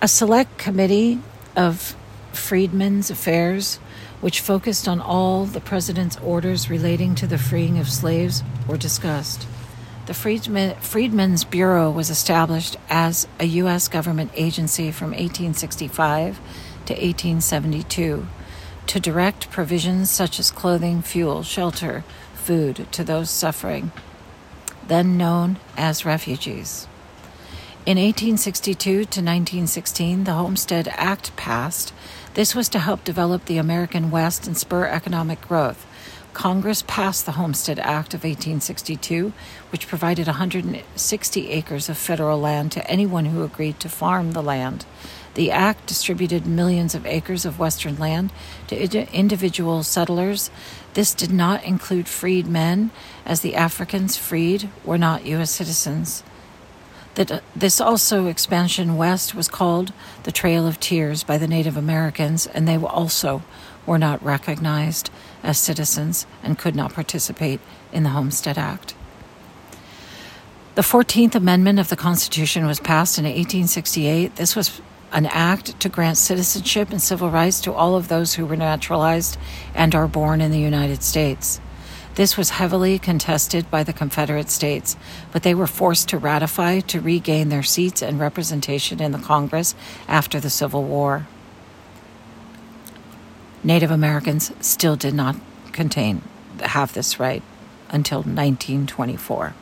A 0.00 0.08
select 0.08 0.56
committee 0.56 1.20
of 1.54 1.94
Freedmen's 2.32 3.10
Affairs, 3.10 3.76
which 4.22 4.40
focused 4.40 4.88
on 4.88 5.00
all 5.00 5.44
the 5.44 5.60
president's 5.60 6.16
orders 6.18 6.70
relating 6.70 7.14
to 7.16 7.26
the 7.26 7.38
freeing 7.38 7.78
of 7.78 7.88
slaves, 7.88 8.42
were 8.66 8.78
discussed. 8.78 9.46
The 10.10 10.14
Freedmen, 10.14 10.74
Freedmen's 10.80 11.44
Bureau 11.44 11.88
was 11.88 12.10
established 12.10 12.76
as 12.88 13.28
a 13.38 13.44
U.S. 13.44 13.86
government 13.86 14.32
agency 14.34 14.90
from 14.90 15.10
1865 15.10 16.38
to 16.86 16.94
1872 16.94 18.26
to 18.88 19.00
direct 19.00 19.52
provisions 19.52 20.10
such 20.10 20.40
as 20.40 20.50
clothing, 20.50 21.00
fuel, 21.00 21.44
shelter, 21.44 22.02
food 22.34 22.88
to 22.90 23.04
those 23.04 23.30
suffering, 23.30 23.92
then 24.88 25.16
known 25.16 25.60
as 25.76 26.04
refugees. 26.04 26.88
In 27.86 27.96
1862 27.96 28.82
to 28.82 28.96
1916, 28.98 30.24
the 30.24 30.32
Homestead 30.32 30.88
Act 30.94 31.36
passed. 31.36 31.94
This 32.34 32.52
was 32.52 32.68
to 32.70 32.80
help 32.80 33.04
develop 33.04 33.44
the 33.44 33.58
American 33.58 34.10
West 34.10 34.48
and 34.48 34.58
spur 34.58 34.86
economic 34.86 35.40
growth. 35.40 35.86
Congress 36.32 36.84
passed 36.86 37.26
the 37.26 37.32
Homestead 37.32 37.78
Act 37.78 38.14
of 38.14 38.22
1862, 38.22 39.32
which 39.70 39.88
provided 39.88 40.26
160 40.26 41.50
acres 41.50 41.88
of 41.88 41.98
federal 41.98 42.40
land 42.40 42.72
to 42.72 42.90
anyone 42.90 43.26
who 43.26 43.42
agreed 43.42 43.80
to 43.80 43.88
farm 43.88 44.32
the 44.32 44.42
land. 44.42 44.86
The 45.34 45.50
act 45.50 45.86
distributed 45.86 46.46
millions 46.46 46.94
of 46.94 47.06
acres 47.06 47.44
of 47.44 47.58
Western 47.58 47.98
land 47.98 48.32
to 48.68 49.12
individual 49.12 49.82
settlers. 49.82 50.50
This 50.94 51.14
did 51.14 51.32
not 51.32 51.64
include 51.64 52.08
freed 52.08 52.46
men, 52.46 52.90
as 53.24 53.40
the 53.40 53.54
Africans 53.54 54.16
freed 54.16 54.70
were 54.84 54.98
not 54.98 55.26
U.S. 55.26 55.50
citizens. 55.50 56.22
That 57.14 57.42
this 57.54 57.80
also 57.80 58.26
expansion 58.26 58.96
west 58.96 59.34
was 59.34 59.48
called 59.48 59.92
the 60.22 60.32
Trail 60.32 60.66
of 60.66 60.78
Tears 60.78 61.24
by 61.24 61.38
the 61.38 61.48
Native 61.48 61.76
Americans, 61.76 62.46
and 62.46 62.66
they 62.66 62.76
also 62.76 63.42
were 63.84 63.98
not 63.98 64.22
recognized 64.24 65.10
as 65.42 65.58
citizens 65.58 66.26
and 66.42 66.58
could 66.58 66.74
not 66.74 66.94
participate 66.94 67.60
in 67.92 68.02
the 68.02 68.10
Homestead 68.10 68.58
Act. 68.58 68.94
The 70.76 70.82
14th 70.82 71.34
Amendment 71.34 71.78
of 71.78 71.88
the 71.88 71.96
Constitution 71.96 72.66
was 72.66 72.80
passed 72.80 73.18
in 73.18 73.24
1868. 73.24 74.36
This 74.36 74.54
was 74.54 74.80
an 75.12 75.26
act 75.26 75.78
to 75.80 75.88
grant 75.88 76.16
citizenship 76.16 76.90
and 76.90 77.02
civil 77.02 77.30
rights 77.30 77.60
to 77.62 77.72
all 77.72 77.96
of 77.96 78.08
those 78.08 78.34
who 78.34 78.46
were 78.46 78.56
naturalized 78.56 79.36
and 79.74 79.94
are 79.94 80.06
born 80.06 80.40
in 80.40 80.52
the 80.52 80.60
United 80.60 81.02
States. 81.02 81.60
This 82.14 82.36
was 82.36 82.50
heavily 82.50 82.98
contested 82.98 83.70
by 83.70 83.82
the 83.82 83.92
Confederate 83.92 84.50
States, 84.50 84.96
but 85.32 85.42
they 85.42 85.54
were 85.54 85.66
forced 85.66 86.08
to 86.08 86.18
ratify 86.18 86.80
to 86.80 87.00
regain 87.00 87.48
their 87.48 87.62
seats 87.62 88.02
and 88.02 88.20
representation 88.20 89.00
in 89.00 89.12
the 89.12 89.18
Congress 89.18 89.74
after 90.06 90.38
the 90.38 90.50
Civil 90.50 90.84
War. 90.84 91.26
Native 93.62 93.90
Americans 93.90 94.52
still 94.60 94.96
did 94.96 95.14
not 95.14 95.36
contain 95.72 96.22
have 96.60 96.92
this 96.94 97.20
right 97.20 97.42
until 97.90 98.18
1924. 98.18 99.54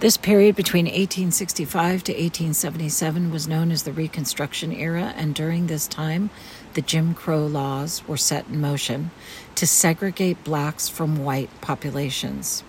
This 0.00 0.16
period 0.16 0.56
between 0.56 0.86
1865 0.86 2.04
to 2.04 2.12
1877 2.12 3.30
was 3.30 3.46
known 3.46 3.70
as 3.70 3.84
the 3.84 3.92
Reconstruction 3.92 4.72
era, 4.72 5.14
and 5.16 5.32
during 5.32 5.68
this 5.68 5.86
time, 5.86 6.30
the 6.74 6.82
Jim 6.82 7.14
Crow 7.14 7.46
laws 7.46 8.06
were 8.08 8.16
set 8.16 8.48
in 8.48 8.60
motion 8.60 9.12
to 9.54 9.66
segregate 9.66 10.42
blacks 10.42 10.88
from 10.88 11.22
white 11.24 11.50
populations. 11.60 12.64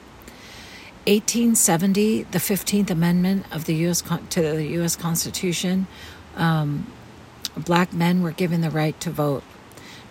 1870, 1.07 2.23
the 2.23 2.39
15th 2.39 2.91
Amendment 2.91 3.45
of 3.51 3.65
the 3.65 3.75
US 3.87 4.03
to 4.29 4.41
the 4.41 4.65
U.S. 4.77 4.95
Constitution, 4.95 5.87
um, 6.35 6.85
black 7.57 7.93
men 7.93 8.21
were 8.21 8.31
given 8.31 8.61
the 8.61 8.69
right 8.69 8.99
to 9.01 9.09
vote. 9.09 9.43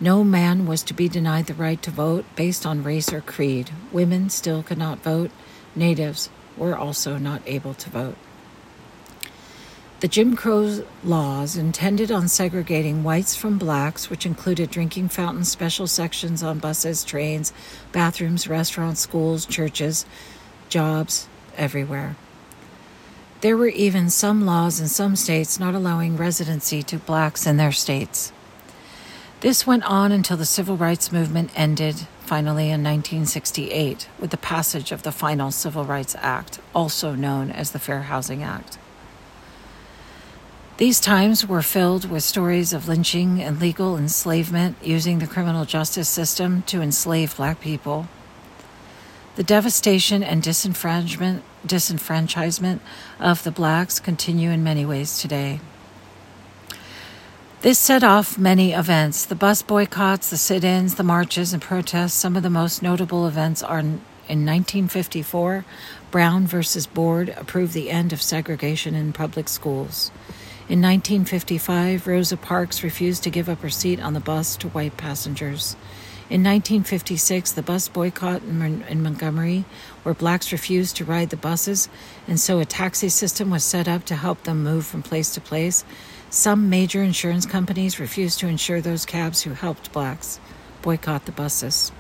No 0.03 0.25
man 0.25 0.67
was 0.67 0.83
to 0.83 0.95
be 0.95 1.09
denied 1.09 1.47
the 1.47 1.55
right 1.55 1.81
to 1.83 1.93
vote 1.93 2.25
based 2.35 2.67
on 2.67 2.83
race 2.83 3.13
or 3.13 3.21
creed. 3.21 3.71
Women 3.93 4.31
still 4.31 4.65
could 4.65 4.77
not 4.77 4.99
vote. 4.99 5.31
Natives 5.77 6.29
were 6.57 6.77
also 6.77 7.19
not 7.19 7.41
able 7.47 7.73
to 7.75 7.89
vote. 7.89 8.17
The 10.01 10.09
Jim 10.09 10.35
Crow 10.35 10.85
laws 11.05 11.57
intended 11.57 12.11
on 12.11 12.27
segregating 12.27 13.05
whites 13.05 13.37
from 13.37 13.59
blacks, 13.59 14.11
which 14.11 14.27
included 14.27 14.73
drinking 14.73 15.11
fountains, 15.11 15.53
special 15.53 15.87
sections 15.87 16.43
on 16.43 16.59
buses, 16.59 17.05
trains, 17.05 17.53
bathrooms, 17.93 18.49
restaurants, 18.49 19.01
schools, 19.01 19.47
churches, 19.47 20.05
jobs, 20.69 21.29
everywhere. 21.57 22.17
There 23.41 23.57
were 23.57 23.69
even 23.69 24.11
some 24.11 24.45
laws 24.45 24.81
in 24.81 24.89
some 24.89 25.15
states 25.15 25.61
not 25.61 25.77
allowing 25.77 26.17
residency 26.17 26.83
to 26.83 26.99
blacks 26.99 27.47
in 27.47 27.57
their 27.57 27.71
states. 27.71 28.33
This 29.43 29.67
went 29.67 29.83
on 29.83 30.13
until 30.13 30.37
the 30.37 30.47
civil 30.47 30.77
rights 30.77 31.11
movement 31.11 31.51
ended, 31.57 32.07
finally 32.21 32.67
in 32.67 32.81
1968, 32.85 34.09
with 34.21 34.31
the 34.31 34.37
passage 34.37 34.93
of 34.93 35.03
the 35.03 35.11
final 35.11 35.51
Civil 35.51 35.85
Rights 35.85 36.15
Act, 36.21 36.61
also 36.73 37.17
known 37.17 37.51
as 37.51 37.73
the 37.73 37.81
Fair 37.81 38.03
Housing 38.03 38.45
Act. 38.45 38.79
These 40.77 41.01
times 41.01 41.45
were 41.45 41.61
filled 41.61 42.09
with 42.09 42.23
stories 42.23 42.73
of 42.73 42.87
lynching 42.87 43.43
and 43.43 43.61
legal 43.61 43.97
enslavement 43.97 44.77
using 44.81 45.19
the 45.19 45.27
criminal 45.27 45.65
justice 45.65 46.09
system 46.09 46.63
to 46.69 46.81
enslave 46.81 47.37
black 47.37 47.61
people. 47.61 48.07
The 49.35 49.43
devastation 49.43 50.23
and 50.23 50.41
disenfranchisement, 50.41 51.43
disenfranchisement 51.67 52.79
of 53.19 53.43
the 53.43 53.51
blacks 53.51 53.99
continue 53.99 54.51
in 54.51 54.63
many 54.63 54.87
ways 54.87 55.19
today. 55.19 55.59
This 57.63 57.79
set 57.79 58.03
off 58.03 58.37
many 58.39 58.73
events 58.73 59.25
the 59.25 59.37
bus 59.37 59.63
boycotts, 59.63 60.31
the 60.31 60.37
sit 60.37 60.65
ins, 60.65 60.97
the 60.97 61.05
marches, 61.05 61.53
and 61.53 61.63
protests. 61.63 62.15
Some 62.15 62.35
of 62.35 62.43
the 62.43 62.51
most 62.51 62.83
notable 62.83 63.25
events 63.25 63.63
are 63.63 63.79
in 63.79 64.01
1954, 64.27 65.65
Brown 66.11 66.45
versus 66.45 66.89
Board 66.89 67.29
approved 67.29 67.73
the 67.73 67.89
end 67.89 68.13
of 68.13 68.21
segregation 68.21 68.97
in 68.97 69.13
public 69.13 69.49
schools. 69.49 70.11
In 70.69 70.83
1955, 70.83 72.09
Rosa 72.09 72.37
Parks 72.37 72.83
refused 72.83 73.23
to 73.23 73.31
give 73.31 73.49
up 73.49 73.61
her 73.61 73.71
seat 73.71 74.01
on 74.01 74.15
the 74.15 74.19
bus 74.19 74.57
to 74.57 74.69
white 74.71 74.97
passengers. 74.97 75.77
In 76.31 76.43
1956, 76.43 77.53
the 77.53 77.63
bus 77.63 77.89
boycott 77.89 78.43
in, 78.43 78.83
in, 78.83 79.03
Montgomery, 79.03 79.65
where 80.03 80.15
blacks 80.15 80.53
refused 80.53 80.97
to 80.97 81.05
ride 81.05 81.31
the 81.31 81.37
buses, 81.37 81.89
and 82.27 82.41
so 82.41 82.59
a 82.59 82.65
taxi 82.65 83.09
system 83.09 83.51
was 83.51 83.65
set 83.65 83.89
up 83.89 84.05
to 84.07 84.15
help 84.15 84.45
them 84.45 84.63
move 84.63 84.87
from 84.87 85.03
place 85.03 85.35
to 85.35 85.41
place. 85.41 85.85
Some 86.31 86.71
major 86.71 87.03
insurance 87.03 87.45
companies 87.45 88.01
refused 88.01 88.39
to 88.41 88.47
insure 88.47 88.81
those 88.81 89.05
cabs 89.05 89.43
who 89.43 89.53
helped 89.53 89.93
blacks 89.93 90.41
boycott 90.81 91.27
the 91.27 91.33
buses. 91.33 91.93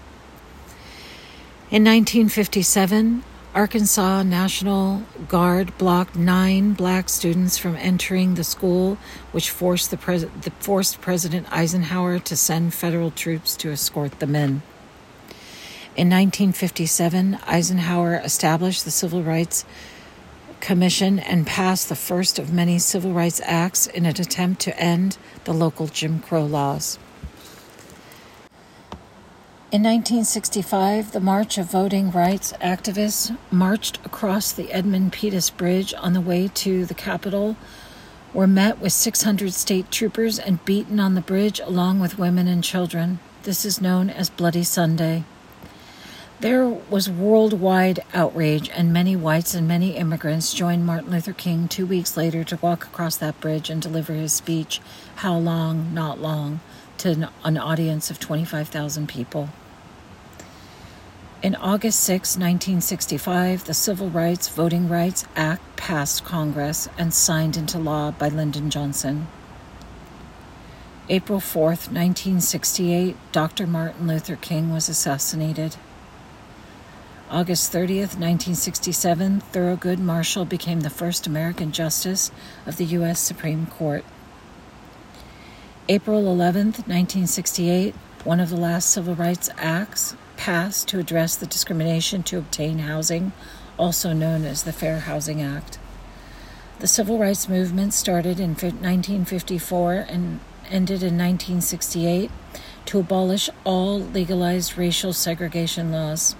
In 1.70 1.85
1957, 1.85 3.24
Arkansas 3.54 4.22
National 4.22 5.02
Guard 5.28 5.76
blocked 5.76 6.16
nine 6.16 6.72
black 6.72 7.10
students 7.10 7.58
from 7.58 7.76
entering 7.76 8.34
the 8.34 8.44
school, 8.44 8.96
which 9.30 9.50
forced, 9.50 9.90
the 9.90 9.98
pres- 9.98 10.24
the 10.40 10.50
forced 10.58 11.02
President 11.02 11.46
Eisenhower 11.52 12.18
to 12.20 12.34
send 12.34 12.72
federal 12.72 13.10
troops 13.10 13.54
to 13.56 13.70
escort 13.70 14.20
them 14.20 14.34
in. 14.34 14.62
In 15.94 16.08
1957, 16.08 17.40
Eisenhower 17.46 18.14
established 18.24 18.86
the 18.86 18.90
Civil 18.90 19.22
Rights 19.22 19.66
Commission 20.60 21.18
and 21.18 21.46
passed 21.46 21.90
the 21.90 21.94
first 21.94 22.38
of 22.38 22.54
many 22.54 22.78
civil 22.78 23.12
rights 23.12 23.42
acts 23.44 23.86
in 23.86 24.06
an 24.06 24.18
attempt 24.18 24.62
to 24.62 24.80
end 24.80 25.18
the 25.44 25.52
local 25.52 25.88
Jim 25.88 26.20
Crow 26.20 26.46
laws. 26.46 26.98
In 29.72 29.85
1965, 29.85 31.12
the 31.12 31.20
March 31.20 31.56
of 31.56 31.70
Voting 31.70 32.11
Rights 32.11 32.52
activists 32.61 33.35
marched 33.50 34.04
across 34.04 34.52
the 34.52 34.70
Edmund 34.70 35.14
Pettus 35.14 35.48
Bridge 35.48 35.94
on 35.96 36.12
the 36.12 36.20
way 36.20 36.48
to 36.48 36.85
the 36.85 36.92
Capitol, 36.92 37.56
were 38.35 38.46
met 38.46 38.80
with 38.80 38.92
600 38.92 39.54
state 39.54 39.90
troopers 39.90 40.38
and 40.38 40.62
beaten 40.66 41.00
on 41.00 41.14
the 41.14 41.22
bridge 41.22 41.58
along 41.58 42.00
with 42.00 42.18
women 42.18 42.48
and 42.48 42.62
children. 42.62 43.18
This 43.44 43.64
is 43.64 43.80
known 43.80 44.11
as 44.11 44.28
Bloody 44.28 44.62
Sunday. 44.62 45.24
There 46.40 46.68
was 46.68 47.08
worldwide 47.08 48.00
outrage, 48.12 48.68
and 48.74 48.92
many 48.92 49.16
whites 49.16 49.54
and 49.54 49.66
many 49.66 49.96
immigrants 49.96 50.52
joined 50.52 50.85
Martin 50.85 51.12
Luther 51.12 51.32
King 51.32 51.66
two 51.66 51.87
weeks 51.87 52.14
later 52.14 52.44
to 52.44 52.58
walk 52.61 52.85
across 52.85 53.16
that 53.16 53.40
bridge 53.40 53.70
and 53.70 53.80
deliver 53.80 54.12
his 54.12 54.35
speech, 54.35 54.82
How 55.16 55.38
Long, 55.38 55.94
Not 55.94 56.20
Long, 56.20 56.61
to 56.98 57.30
an 57.42 57.56
audience 57.56 58.11
of 58.11 58.20
25,000 58.20 59.08
people. 59.08 59.48
In 61.42 61.57
August 61.57 61.98
6, 62.05 62.37
1965, 62.37 63.64
the 63.64 63.74
Civil 63.74 64.11
Rights 64.11 64.46
Voting 64.46 64.88
Rights 64.88 65.24
Act 65.35 65.76
passed 65.76 66.24
Congress 66.24 66.88
and 66.96 67.12
signed 67.12 67.57
into 67.57 67.81
law 67.81 68.12
by 68.12 68.28
Lyndon 68.28 68.70
Johnson. 68.70 69.26
April 71.09 71.40
4, 71.40 71.64
1968, 71.64 73.16
Dr. 73.33 73.66
Martin 73.66 74.07
Luther 74.07 74.37
King 74.37 74.72
was 74.72 74.88
assassinated. 74.88 75.74
August 77.28 77.72
30th, 77.72 78.14
1967, 78.14 79.42
Thurgood 79.52 79.98
Marshall 79.98 80.44
became 80.44 80.83
the 80.83 80.90
first 80.90 81.26
American 81.26 81.72
justice 81.72 82.31
of 82.66 82.76
the 82.76 82.85
U.S. 82.85 83.18
Supreme 83.18 83.66
Court. 83.66 84.05
April 85.88 86.22
11th, 86.22 86.87
1968, 86.87 87.96
one 88.22 88.38
of 88.38 88.48
the 88.48 88.57
last 88.57 88.90
civil 88.90 89.16
rights 89.16 89.50
acts 89.59 90.14
passed 90.42 90.88
to 90.88 90.98
address 90.98 91.37
the 91.37 91.46
discrimination 91.46 92.20
to 92.20 92.37
obtain 92.37 92.81
housing, 92.81 93.31
also 93.78 94.12
known 94.12 94.44
as 94.44 94.64
the 94.64 94.72
Fair 94.72 94.98
Housing 94.98 95.40
Act. 95.40 95.78
The 96.81 96.88
civil 96.88 97.16
rights 97.16 97.48
movement 97.48 97.94
started 97.94 98.40
in 98.40 98.55
1954 98.55 100.07
and 100.09 100.40
ended 100.68 101.00
in 101.00 101.16
1968 101.16 102.28
to 102.87 102.98
abolish 102.98 103.50
all 103.62 104.00
legalized 104.00 104.76
racial 104.76 105.12
segregation 105.12 105.92
laws. 105.92 106.35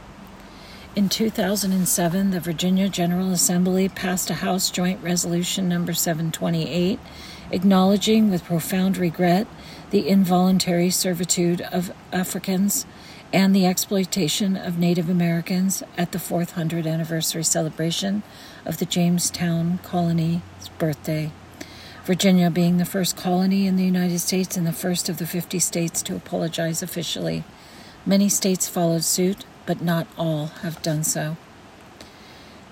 In 0.97 1.09
2007, 1.09 2.33
the 2.33 2.41
Virginia 2.41 2.89
General 2.89 3.31
Assembly 3.31 3.89
passed 3.89 4.31
a 4.31 4.35
House 4.35 4.69
Joint 4.73 5.01
Resolution 5.01 5.69
number 5.69 5.95
728 5.95 6.99
acknowledging 7.53 8.33
with 8.33 8.45
profound 8.45 8.97
regret 8.97 9.47
the 9.91 10.09
involuntary 10.09 10.91
servitude 10.91 11.61
of 11.61 11.93
Africans 12.13 12.85
and 13.33 13.55
the 13.55 13.67
exploitation 13.67 14.57
of 14.57 14.79
Native 14.79 15.09
Americans 15.09 15.83
at 15.97 16.13
the 16.13 16.19
400th 16.19 16.87
anniversary 16.87 17.45
celebration 17.45 18.23
of 18.67 18.79
the 18.79 18.85
Jamestown 18.85 19.79
colony's 19.83 20.43
birthday. 20.79 21.33
Virginia 22.05 22.51
being 22.51 22.77
the 22.79 22.85
first 22.85 23.17
colony 23.17 23.67
in 23.67 23.77
the 23.77 23.85
United 23.85 24.19
States 24.19 24.57
and 24.57 24.67
the 24.67 24.73
first 24.73 25.09
of 25.09 25.19
the 25.19 25.27
50 25.27 25.59
states 25.61 26.03
to 26.03 26.17
apologize 26.17 26.83
officially. 26.83 27.45
Many 28.05 28.29
states 28.29 28.69
followed 28.69 29.05
suit, 29.05 29.45
but 29.67 29.81
not 29.81 30.07
all 30.19 30.47
have 30.63 30.83
done 30.83 31.05
so. 31.05 31.37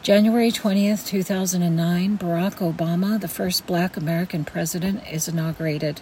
January 0.03 0.51
20th, 0.51 1.07
2009, 1.07 2.19
Barack 2.19 2.57
Obama, 2.57 3.21
the 3.21 3.29
first 3.29 3.67
black 3.67 3.97
American 3.97 4.45
president, 4.45 5.03
is 5.11 5.29
inaugurated. 5.29 6.01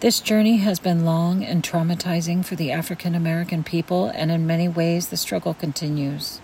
This 0.00 0.20
journey 0.20 0.58
has 0.58 0.78
been 0.78 1.04
long 1.04 1.42
and 1.42 1.60
traumatizing 1.60 2.44
for 2.44 2.54
the 2.54 2.70
African 2.70 3.16
American 3.16 3.64
people, 3.64 4.06
and 4.14 4.30
in 4.30 4.46
many 4.46 4.68
ways 4.68 5.08
the 5.08 5.16
struggle 5.16 5.54
continues. 5.54 6.40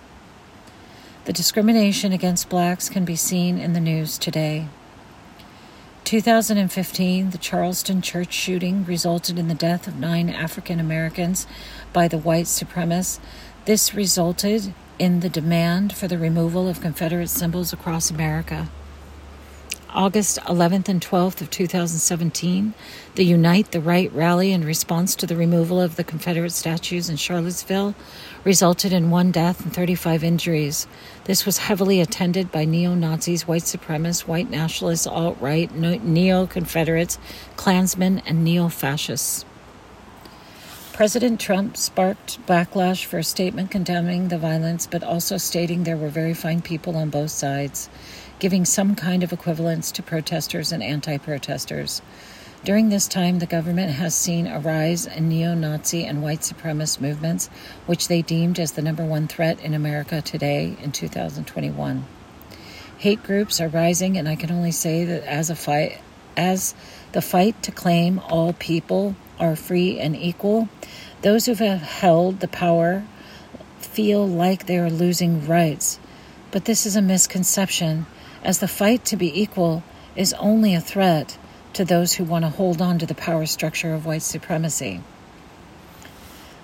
The 1.26 1.32
discrimination 1.32 2.10
against 2.10 2.48
blacks 2.48 2.88
can 2.88 3.04
be 3.04 3.14
seen 3.14 3.58
in 3.58 3.72
the 3.72 3.78
news 3.78 4.18
today. 4.18 4.66
2015, 6.02 7.30
the 7.30 7.38
Charleston 7.38 8.02
church 8.02 8.32
shooting 8.32 8.84
resulted 8.84 9.38
in 9.38 9.46
the 9.46 9.54
death 9.54 9.86
of 9.86 10.00
nine 10.00 10.30
African 10.30 10.80
Americans 10.80 11.46
by 11.92 12.08
the 12.08 12.18
white 12.18 12.46
supremacists. 12.46 13.20
This 13.66 13.94
resulted 13.94 14.74
in 14.98 15.20
the 15.20 15.28
demand 15.28 15.92
for 15.92 16.08
the 16.08 16.18
removal 16.18 16.68
of 16.68 16.80
Confederate 16.80 17.30
symbols 17.30 17.72
across 17.72 18.10
America. 18.10 18.68
August 19.94 20.40
11th 20.40 20.88
and 20.88 21.00
12th 21.00 21.40
of 21.40 21.50
2017, 21.50 22.74
the 23.14 23.24
Unite 23.24 23.70
the 23.70 23.80
Right 23.80 24.12
rally 24.12 24.50
in 24.50 24.64
response 24.64 25.14
to 25.14 25.24
the 25.24 25.36
removal 25.36 25.80
of 25.80 25.94
the 25.94 26.02
Confederate 26.02 26.50
statues 26.50 27.08
in 27.08 27.14
Charlottesville 27.14 27.94
resulted 28.42 28.92
in 28.92 29.10
one 29.10 29.30
death 29.30 29.64
and 29.64 29.72
35 29.72 30.24
injuries. 30.24 30.88
This 31.26 31.46
was 31.46 31.58
heavily 31.58 32.00
attended 32.00 32.50
by 32.50 32.64
neo 32.64 32.96
Nazis, 32.96 33.46
white 33.46 33.62
supremacists, 33.62 34.26
white 34.26 34.50
nationalists, 34.50 35.06
alt 35.06 35.38
right, 35.40 35.72
neo 35.72 36.48
Confederates, 36.48 37.16
Klansmen, 37.54 38.20
and 38.26 38.42
neo 38.42 38.68
fascists. 38.68 39.44
President 40.92 41.40
Trump 41.40 41.76
sparked 41.76 42.44
backlash 42.46 43.04
for 43.04 43.18
a 43.18 43.24
statement 43.24 43.70
condemning 43.70 44.28
the 44.28 44.38
violence, 44.38 44.86
but 44.88 45.02
also 45.04 45.36
stating 45.36 45.82
there 45.82 45.96
were 45.96 46.08
very 46.08 46.34
fine 46.34 46.62
people 46.62 46.96
on 46.96 47.10
both 47.10 47.30
sides 47.30 47.88
giving 48.38 48.64
some 48.64 48.94
kind 48.94 49.22
of 49.22 49.32
equivalence 49.32 49.92
to 49.92 50.02
protesters 50.02 50.72
and 50.72 50.82
anti 50.82 51.18
protesters. 51.18 52.02
During 52.64 52.88
this 52.88 53.06
time, 53.06 53.40
the 53.40 53.46
government 53.46 53.92
has 53.92 54.14
seen 54.14 54.46
a 54.46 54.58
rise 54.58 55.06
in 55.06 55.28
neo 55.28 55.54
Nazi 55.54 56.06
and 56.06 56.22
white 56.22 56.40
supremacist 56.40 56.98
movements, 56.98 57.48
which 57.84 58.08
they 58.08 58.22
deemed 58.22 58.58
as 58.58 58.72
the 58.72 58.80
number 58.80 59.04
one 59.04 59.28
threat 59.28 59.60
in 59.60 59.74
America 59.74 60.22
today 60.22 60.74
in 60.82 60.90
2021. 60.90 62.06
Hate 62.96 63.22
groups 63.22 63.60
are 63.60 63.68
rising, 63.68 64.16
and 64.16 64.26
I 64.26 64.34
can 64.34 64.50
only 64.50 64.70
say 64.70 65.04
that 65.04 65.24
as 65.24 65.50
a 65.50 65.54
fight, 65.54 65.98
as 66.38 66.74
the 67.12 67.20
fight 67.20 67.62
to 67.64 67.70
claim 67.70 68.18
all 68.30 68.54
people 68.54 69.14
are 69.38 69.56
free 69.56 70.00
and 70.00 70.16
equal, 70.16 70.70
those 71.20 71.44
who 71.44 71.54
have 71.54 71.82
held 71.82 72.40
the 72.40 72.48
power 72.48 73.04
feel 73.78 74.26
like 74.26 74.64
they 74.64 74.78
are 74.78 74.90
losing 74.90 75.46
rights. 75.46 75.98
But 76.50 76.64
this 76.64 76.86
is 76.86 76.96
a 76.96 77.02
misconception, 77.02 78.06
as 78.44 78.58
the 78.58 78.68
fight 78.68 79.04
to 79.06 79.16
be 79.16 79.40
equal 79.40 79.82
is 80.14 80.34
only 80.34 80.74
a 80.74 80.80
threat 80.80 81.38
to 81.72 81.84
those 81.84 82.14
who 82.14 82.24
want 82.24 82.44
to 82.44 82.50
hold 82.50 82.80
on 82.80 82.98
to 82.98 83.06
the 83.06 83.14
power 83.14 83.46
structure 83.46 83.94
of 83.94 84.06
white 84.06 84.22
supremacy. 84.22 85.00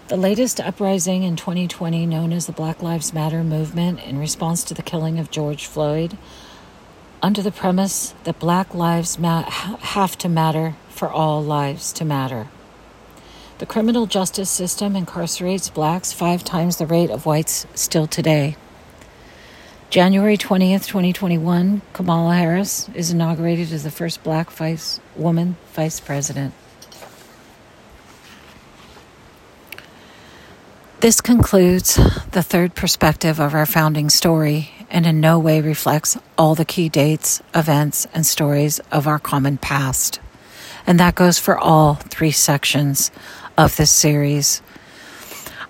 The 0.08 0.16
latest 0.16 0.60
uprising 0.60 1.22
in 1.22 1.36
2020, 1.36 2.04
known 2.06 2.32
as 2.32 2.46
the 2.46 2.52
Black 2.52 2.82
Lives 2.82 3.14
Matter 3.14 3.42
movement, 3.42 4.00
in 4.02 4.18
response 4.18 4.62
to 4.64 4.74
the 4.74 4.82
killing 4.82 5.18
of 5.18 5.30
George 5.30 5.66
Floyd, 5.66 6.16
under 7.22 7.42
the 7.42 7.52
premise 7.52 8.14
that 8.24 8.38
black 8.38 8.74
lives 8.74 9.18
ma- 9.18 9.48
have 9.48 10.16
to 10.18 10.28
matter 10.28 10.74
for 10.88 11.10
all 11.10 11.42
lives 11.42 11.92
to 11.92 12.04
matter. 12.04 12.48
The 13.58 13.66
criminal 13.66 14.06
justice 14.06 14.48
system 14.48 14.94
incarcerates 14.94 15.72
blacks 15.72 16.12
five 16.12 16.42
times 16.42 16.78
the 16.78 16.86
rate 16.86 17.10
of 17.10 17.26
whites 17.26 17.66
still 17.74 18.06
today. 18.06 18.56
January 19.90 20.36
20th, 20.38 20.86
2021, 20.86 21.82
Kamala 21.94 22.36
Harris 22.36 22.88
is 22.94 23.10
inaugurated 23.10 23.72
as 23.72 23.82
the 23.82 23.90
first 23.90 24.22
black 24.22 24.48
vice 24.48 25.00
woman 25.16 25.56
vice 25.72 25.98
president. 25.98 26.54
This 31.00 31.20
concludes 31.20 31.96
the 32.30 32.42
third 32.42 32.76
perspective 32.76 33.40
of 33.40 33.52
our 33.52 33.66
founding 33.66 34.10
story 34.10 34.70
and 34.90 35.06
in 35.06 35.18
no 35.18 35.40
way 35.40 35.60
reflects 35.60 36.16
all 36.38 36.54
the 36.54 36.64
key 36.64 36.88
dates, 36.88 37.42
events, 37.52 38.06
and 38.14 38.24
stories 38.24 38.78
of 38.92 39.08
our 39.08 39.18
common 39.18 39.58
past. 39.58 40.20
And 40.86 41.00
that 41.00 41.16
goes 41.16 41.40
for 41.40 41.58
all 41.58 41.94
three 41.94 42.30
sections 42.30 43.10
of 43.58 43.76
this 43.76 43.90
series. 43.90 44.62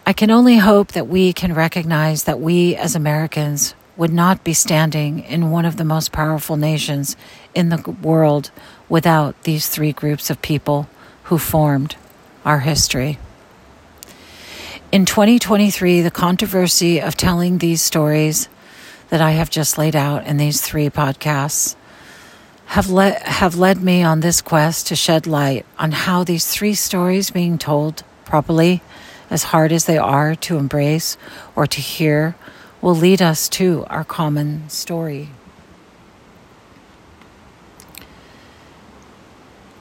I 0.06 0.12
can 0.12 0.30
only 0.30 0.59
hope 0.59 0.92
that 0.92 1.09
we 1.09 1.33
can 1.33 1.54
recognize 1.54 2.24
that 2.24 2.38
we 2.38 2.76
as 2.76 2.94
Americans 2.94 3.74
would 4.00 4.10
not 4.10 4.42
be 4.42 4.54
standing 4.54 5.18
in 5.18 5.50
one 5.50 5.66
of 5.66 5.76
the 5.76 5.84
most 5.84 6.10
powerful 6.10 6.56
nations 6.56 7.18
in 7.54 7.68
the 7.68 7.90
world 8.02 8.50
without 8.88 9.42
these 9.42 9.68
three 9.68 9.92
groups 9.92 10.30
of 10.30 10.40
people 10.40 10.88
who 11.24 11.36
formed 11.36 11.94
our 12.42 12.60
history. 12.60 13.18
In 14.90 15.04
2023, 15.04 16.00
the 16.00 16.10
controversy 16.10 16.98
of 16.98 17.14
telling 17.14 17.58
these 17.58 17.82
stories 17.82 18.48
that 19.10 19.20
I 19.20 19.32
have 19.32 19.50
just 19.50 19.76
laid 19.76 19.94
out 19.94 20.26
in 20.26 20.38
these 20.38 20.62
three 20.62 20.88
podcasts 20.88 21.76
have 22.68 22.88
led, 22.88 23.20
have 23.24 23.56
led 23.56 23.82
me 23.82 24.02
on 24.02 24.20
this 24.20 24.40
quest 24.40 24.86
to 24.86 24.96
shed 24.96 25.26
light 25.26 25.66
on 25.78 25.92
how 25.92 26.24
these 26.24 26.46
three 26.46 26.72
stories 26.72 27.30
being 27.30 27.58
told 27.58 28.02
properly, 28.24 28.80
as 29.28 29.42
hard 29.42 29.72
as 29.72 29.84
they 29.84 29.98
are 29.98 30.34
to 30.36 30.56
embrace 30.56 31.18
or 31.54 31.66
to 31.66 31.82
hear, 31.82 32.34
will 32.81 32.95
lead 32.95 33.21
us 33.21 33.49
to 33.49 33.85
our 33.90 34.05
common 34.05 34.69
story. 34.69 35.29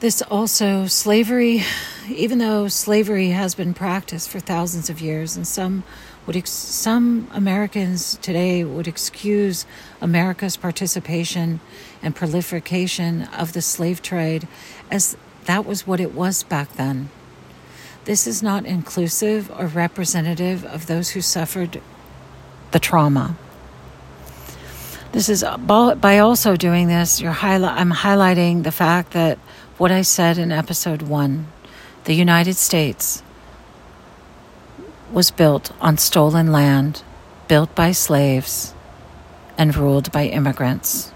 This 0.00 0.22
also, 0.22 0.86
slavery, 0.86 1.62
even 2.08 2.38
though 2.38 2.68
slavery 2.68 3.28
has 3.30 3.54
been 3.54 3.74
practiced 3.74 4.30
for 4.30 4.40
thousands 4.40 4.88
of 4.88 5.00
years, 5.00 5.36
and 5.36 5.46
some 5.46 5.84
would 6.26 6.36
ex- 6.36 6.50
some 6.50 7.28
Americans 7.32 8.18
today 8.22 8.64
would 8.64 8.88
excuse 8.88 9.66
America's 10.00 10.56
participation 10.56 11.60
and 12.02 12.16
proliferation 12.16 13.24
of 13.24 13.52
the 13.52 13.60
slave 13.60 14.00
trade 14.00 14.48
as 14.90 15.16
that 15.44 15.66
was 15.66 15.86
what 15.86 16.00
it 16.00 16.14
was 16.14 16.44
back 16.44 16.72
then. 16.76 17.10
This 18.04 18.26
is 18.26 18.42
not 18.42 18.64
inclusive 18.64 19.50
or 19.58 19.66
representative 19.66 20.64
of 20.64 20.86
those 20.86 21.10
who 21.10 21.20
suffered 21.20 21.82
the 22.70 22.78
trauma. 22.78 23.36
This 25.12 25.28
is 25.28 25.44
by 25.66 26.18
also 26.18 26.56
doing 26.56 26.86
this, 26.86 27.20
you're 27.20 27.32
highli- 27.32 27.74
I'm 27.74 27.92
highlighting 27.92 28.62
the 28.62 28.72
fact 28.72 29.12
that 29.12 29.38
what 29.76 29.90
I 29.90 30.02
said 30.02 30.38
in 30.38 30.52
episode 30.52 31.02
one 31.02 31.48
the 32.04 32.14
United 32.14 32.56
States 32.56 33.22
was 35.12 35.30
built 35.30 35.72
on 35.80 35.98
stolen 35.98 36.50
land, 36.50 37.02
built 37.48 37.74
by 37.74 37.92
slaves, 37.92 38.74
and 39.58 39.76
ruled 39.76 40.10
by 40.12 40.26
immigrants. 40.26 41.12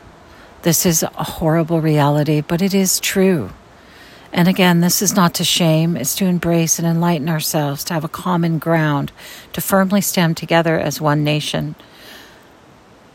This 0.62 0.84
is 0.84 1.02
a 1.02 1.08
horrible 1.24 1.80
reality, 1.80 2.40
but 2.40 2.60
it 2.60 2.74
is 2.74 3.00
true. 3.00 3.50
And 4.36 4.48
again, 4.48 4.80
this 4.80 5.00
is 5.00 5.14
not 5.14 5.32
to 5.34 5.44
shame, 5.44 5.96
it's 5.96 6.16
to 6.16 6.24
embrace 6.24 6.80
and 6.80 6.88
enlighten 6.88 7.28
ourselves, 7.28 7.84
to 7.84 7.94
have 7.94 8.02
a 8.02 8.08
common 8.08 8.58
ground, 8.58 9.12
to 9.52 9.60
firmly 9.60 10.00
stand 10.00 10.36
together 10.36 10.76
as 10.76 11.00
one 11.00 11.22
nation. 11.22 11.76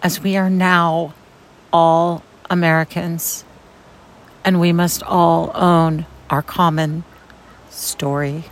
As 0.02 0.22
we 0.22 0.38
are 0.38 0.50
now 0.50 1.14
all 1.74 2.24
Americans, 2.50 3.44
and 4.46 4.62
we 4.62 4.72
must 4.72 5.04
all 5.04 5.52
own 5.54 6.06
our 6.30 6.42
common 6.42 7.04
story. 7.70 8.46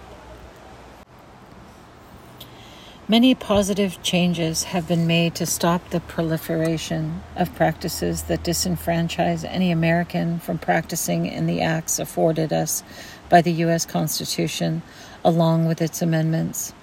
Many 3.10 3.36
positive 3.36 4.04
changes 4.04 4.63
have 4.65 4.86
been 4.86 5.08
made 5.08 5.34
to 5.36 5.46
stop 5.46 5.91
the 5.91 6.02
proliferation 6.02 7.24
of 7.38 7.56
practices 7.56 8.24
that 8.24 8.43
disenfranchise 8.43 9.46
any 9.46 9.72
American 9.72 10.39
from 10.39 10.58
practicing 10.58 11.26
in 11.26 11.46
the 11.46 11.62
acts 11.62 12.00
afforded 12.00 12.52
us 12.52 12.84
by 13.30 13.41
the 13.41 13.54
U.S. 13.63 13.86
Constitution, 13.86 14.82
along 15.24 15.67
with 15.67 15.82
its 15.82 16.02
amendments. 16.02 16.74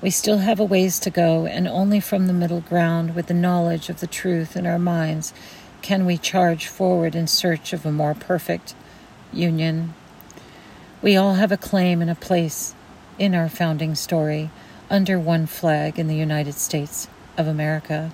We 0.00 0.08
still 0.08 0.38
have 0.38 0.58
a 0.58 0.64
ways 0.64 0.98
to 1.00 1.10
go, 1.10 1.44
and 1.44 1.68
only 1.68 2.00
from 2.00 2.28
the 2.28 2.32
middle 2.32 2.62
ground, 2.62 3.14
with 3.14 3.26
the 3.26 3.34
knowledge 3.34 3.90
of 3.90 4.00
the 4.00 4.06
truth 4.06 4.56
in 4.56 4.66
our 4.66 4.78
minds, 4.78 5.34
can 5.82 6.06
we 6.06 6.16
charge 6.16 6.66
forward 6.66 7.14
in 7.14 7.26
search 7.26 7.74
of 7.74 7.84
a 7.84 7.92
more 7.92 8.14
perfect 8.14 8.74
union. 9.34 9.92
We 11.02 11.14
all 11.14 11.34
have 11.34 11.52
a 11.52 11.58
claim 11.58 12.00
and 12.00 12.10
a 12.10 12.14
place 12.14 12.74
in 13.18 13.34
our 13.34 13.50
founding 13.50 13.94
story 13.94 14.50
under 14.88 15.18
one 15.18 15.46
flag 15.46 15.98
in 15.98 16.06
the 16.06 16.16
United 16.16 16.54
States 16.54 17.08
of 17.36 17.46
America. 17.46 18.12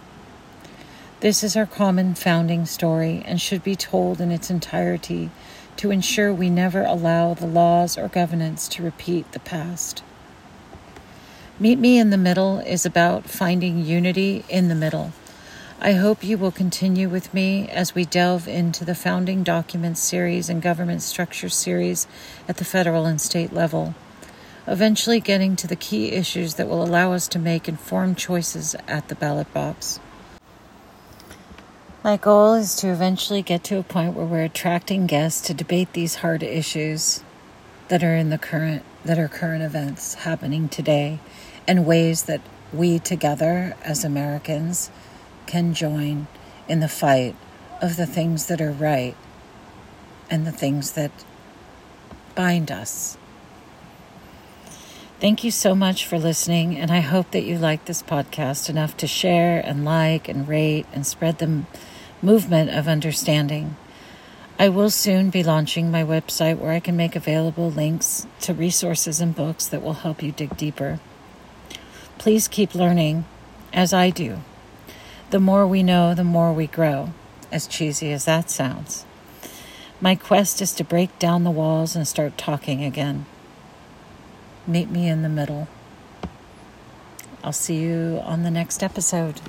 This 1.20 1.44
is 1.44 1.56
our 1.56 1.66
common 1.66 2.14
founding 2.14 2.66
story 2.66 3.22
and 3.26 3.40
should 3.40 3.62
be 3.62 3.76
told 3.76 4.20
in 4.20 4.32
its 4.32 4.50
entirety 4.50 5.30
to 5.76 5.90
ensure 5.90 6.32
we 6.32 6.50
never 6.50 6.82
allow 6.82 7.34
the 7.34 7.46
laws 7.46 7.96
or 7.98 8.08
governance 8.08 8.66
to 8.68 8.82
repeat 8.82 9.30
the 9.32 9.40
past. 9.40 10.02
Meet 11.60 11.78
Me 11.78 11.98
in 11.98 12.10
the 12.10 12.16
Middle 12.16 12.58
is 12.60 12.86
about 12.86 13.26
finding 13.28 13.84
unity 13.84 14.44
in 14.48 14.68
the 14.68 14.74
middle. 14.74 15.12
I 15.80 15.92
hope 15.92 16.24
you 16.24 16.38
will 16.38 16.50
continue 16.50 17.08
with 17.08 17.32
me 17.34 17.68
as 17.68 17.94
we 17.94 18.04
delve 18.04 18.48
into 18.48 18.84
the 18.84 18.94
founding 18.94 19.42
documents 19.42 20.00
series 20.00 20.48
and 20.48 20.62
government 20.62 21.02
structure 21.02 21.48
series 21.48 22.06
at 22.48 22.56
the 22.56 22.64
federal 22.64 23.04
and 23.04 23.20
state 23.20 23.52
level 23.52 23.94
eventually 24.66 25.20
getting 25.20 25.56
to 25.56 25.66
the 25.66 25.76
key 25.76 26.12
issues 26.12 26.54
that 26.54 26.68
will 26.68 26.82
allow 26.82 27.12
us 27.12 27.26
to 27.28 27.38
make 27.38 27.68
informed 27.68 28.18
choices 28.18 28.74
at 28.86 29.08
the 29.08 29.14
ballot 29.14 29.52
box. 29.52 29.98
My 32.04 32.16
goal 32.16 32.54
is 32.54 32.74
to 32.76 32.88
eventually 32.88 33.42
get 33.42 33.62
to 33.64 33.78
a 33.78 33.82
point 33.82 34.14
where 34.14 34.26
we're 34.26 34.44
attracting 34.44 35.06
guests 35.06 35.40
to 35.42 35.54
debate 35.54 35.92
these 35.92 36.16
hard 36.16 36.42
issues 36.42 37.22
that 37.88 38.02
are 38.02 38.16
in 38.16 38.30
the 38.30 38.38
current 38.38 38.82
that 39.04 39.18
are 39.18 39.28
current 39.28 39.62
events 39.62 40.14
happening 40.14 40.68
today 40.68 41.18
and 41.66 41.86
ways 41.86 42.24
that 42.24 42.40
we 42.72 42.98
together 42.98 43.76
as 43.82 44.04
Americans 44.04 44.90
can 45.46 45.74
join 45.74 46.26
in 46.68 46.80
the 46.80 46.88
fight 46.88 47.36
of 47.80 47.96
the 47.96 48.06
things 48.06 48.46
that 48.46 48.60
are 48.60 48.72
right 48.72 49.16
and 50.30 50.46
the 50.46 50.52
things 50.52 50.92
that 50.92 51.10
bind 52.34 52.70
us. 52.70 53.16
Thank 55.22 55.44
you 55.44 55.52
so 55.52 55.76
much 55.76 56.04
for 56.04 56.18
listening, 56.18 56.76
and 56.76 56.90
I 56.90 56.98
hope 56.98 57.30
that 57.30 57.44
you 57.44 57.56
like 57.56 57.84
this 57.84 58.02
podcast 58.02 58.68
enough 58.68 58.96
to 58.96 59.06
share 59.06 59.60
and 59.64 59.84
like 59.84 60.28
and 60.28 60.48
rate 60.48 60.84
and 60.92 61.06
spread 61.06 61.38
the 61.38 61.62
movement 62.20 62.70
of 62.70 62.88
understanding. 62.88 63.76
I 64.58 64.68
will 64.68 64.90
soon 64.90 65.30
be 65.30 65.44
launching 65.44 65.92
my 65.92 66.02
website 66.02 66.58
where 66.58 66.72
I 66.72 66.80
can 66.80 66.96
make 66.96 67.14
available 67.14 67.70
links 67.70 68.26
to 68.40 68.52
resources 68.52 69.20
and 69.20 69.32
books 69.32 69.68
that 69.68 69.80
will 69.80 69.92
help 69.92 70.24
you 70.24 70.32
dig 70.32 70.56
deeper. 70.56 70.98
Please 72.18 72.48
keep 72.48 72.74
learning, 72.74 73.24
as 73.72 73.92
I 73.92 74.10
do. 74.10 74.40
The 75.30 75.38
more 75.38 75.68
we 75.68 75.84
know, 75.84 76.16
the 76.16 76.24
more 76.24 76.52
we 76.52 76.66
grow, 76.66 77.12
as 77.52 77.68
cheesy 77.68 78.10
as 78.10 78.24
that 78.24 78.50
sounds. 78.50 79.06
My 80.00 80.16
quest 80.16 80.60
is 80.60 80.72
to 80.72 80.82
break 80.82 81.16
down 81.20 81.44
the 81.44 81.52
walls 81.52 81.94
and 81.94 82.08
start 82.08 82.36
talking 82.36 82.82
again. 82.82 83.26
Meet 84.66 84.90
me 84.90 85.08
in 85.08 85.22
the 85.22 85.28
middle. 85.28 85.68
I'll 87.42 87.52
see 87.52 87.80
you 87.80 88.20
on 88.22 88.44
the 88.44 88.50
next 88.50 88.82
episode. 88.82 89.40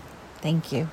Thank 0.41 0.71
you. 0.71 0.89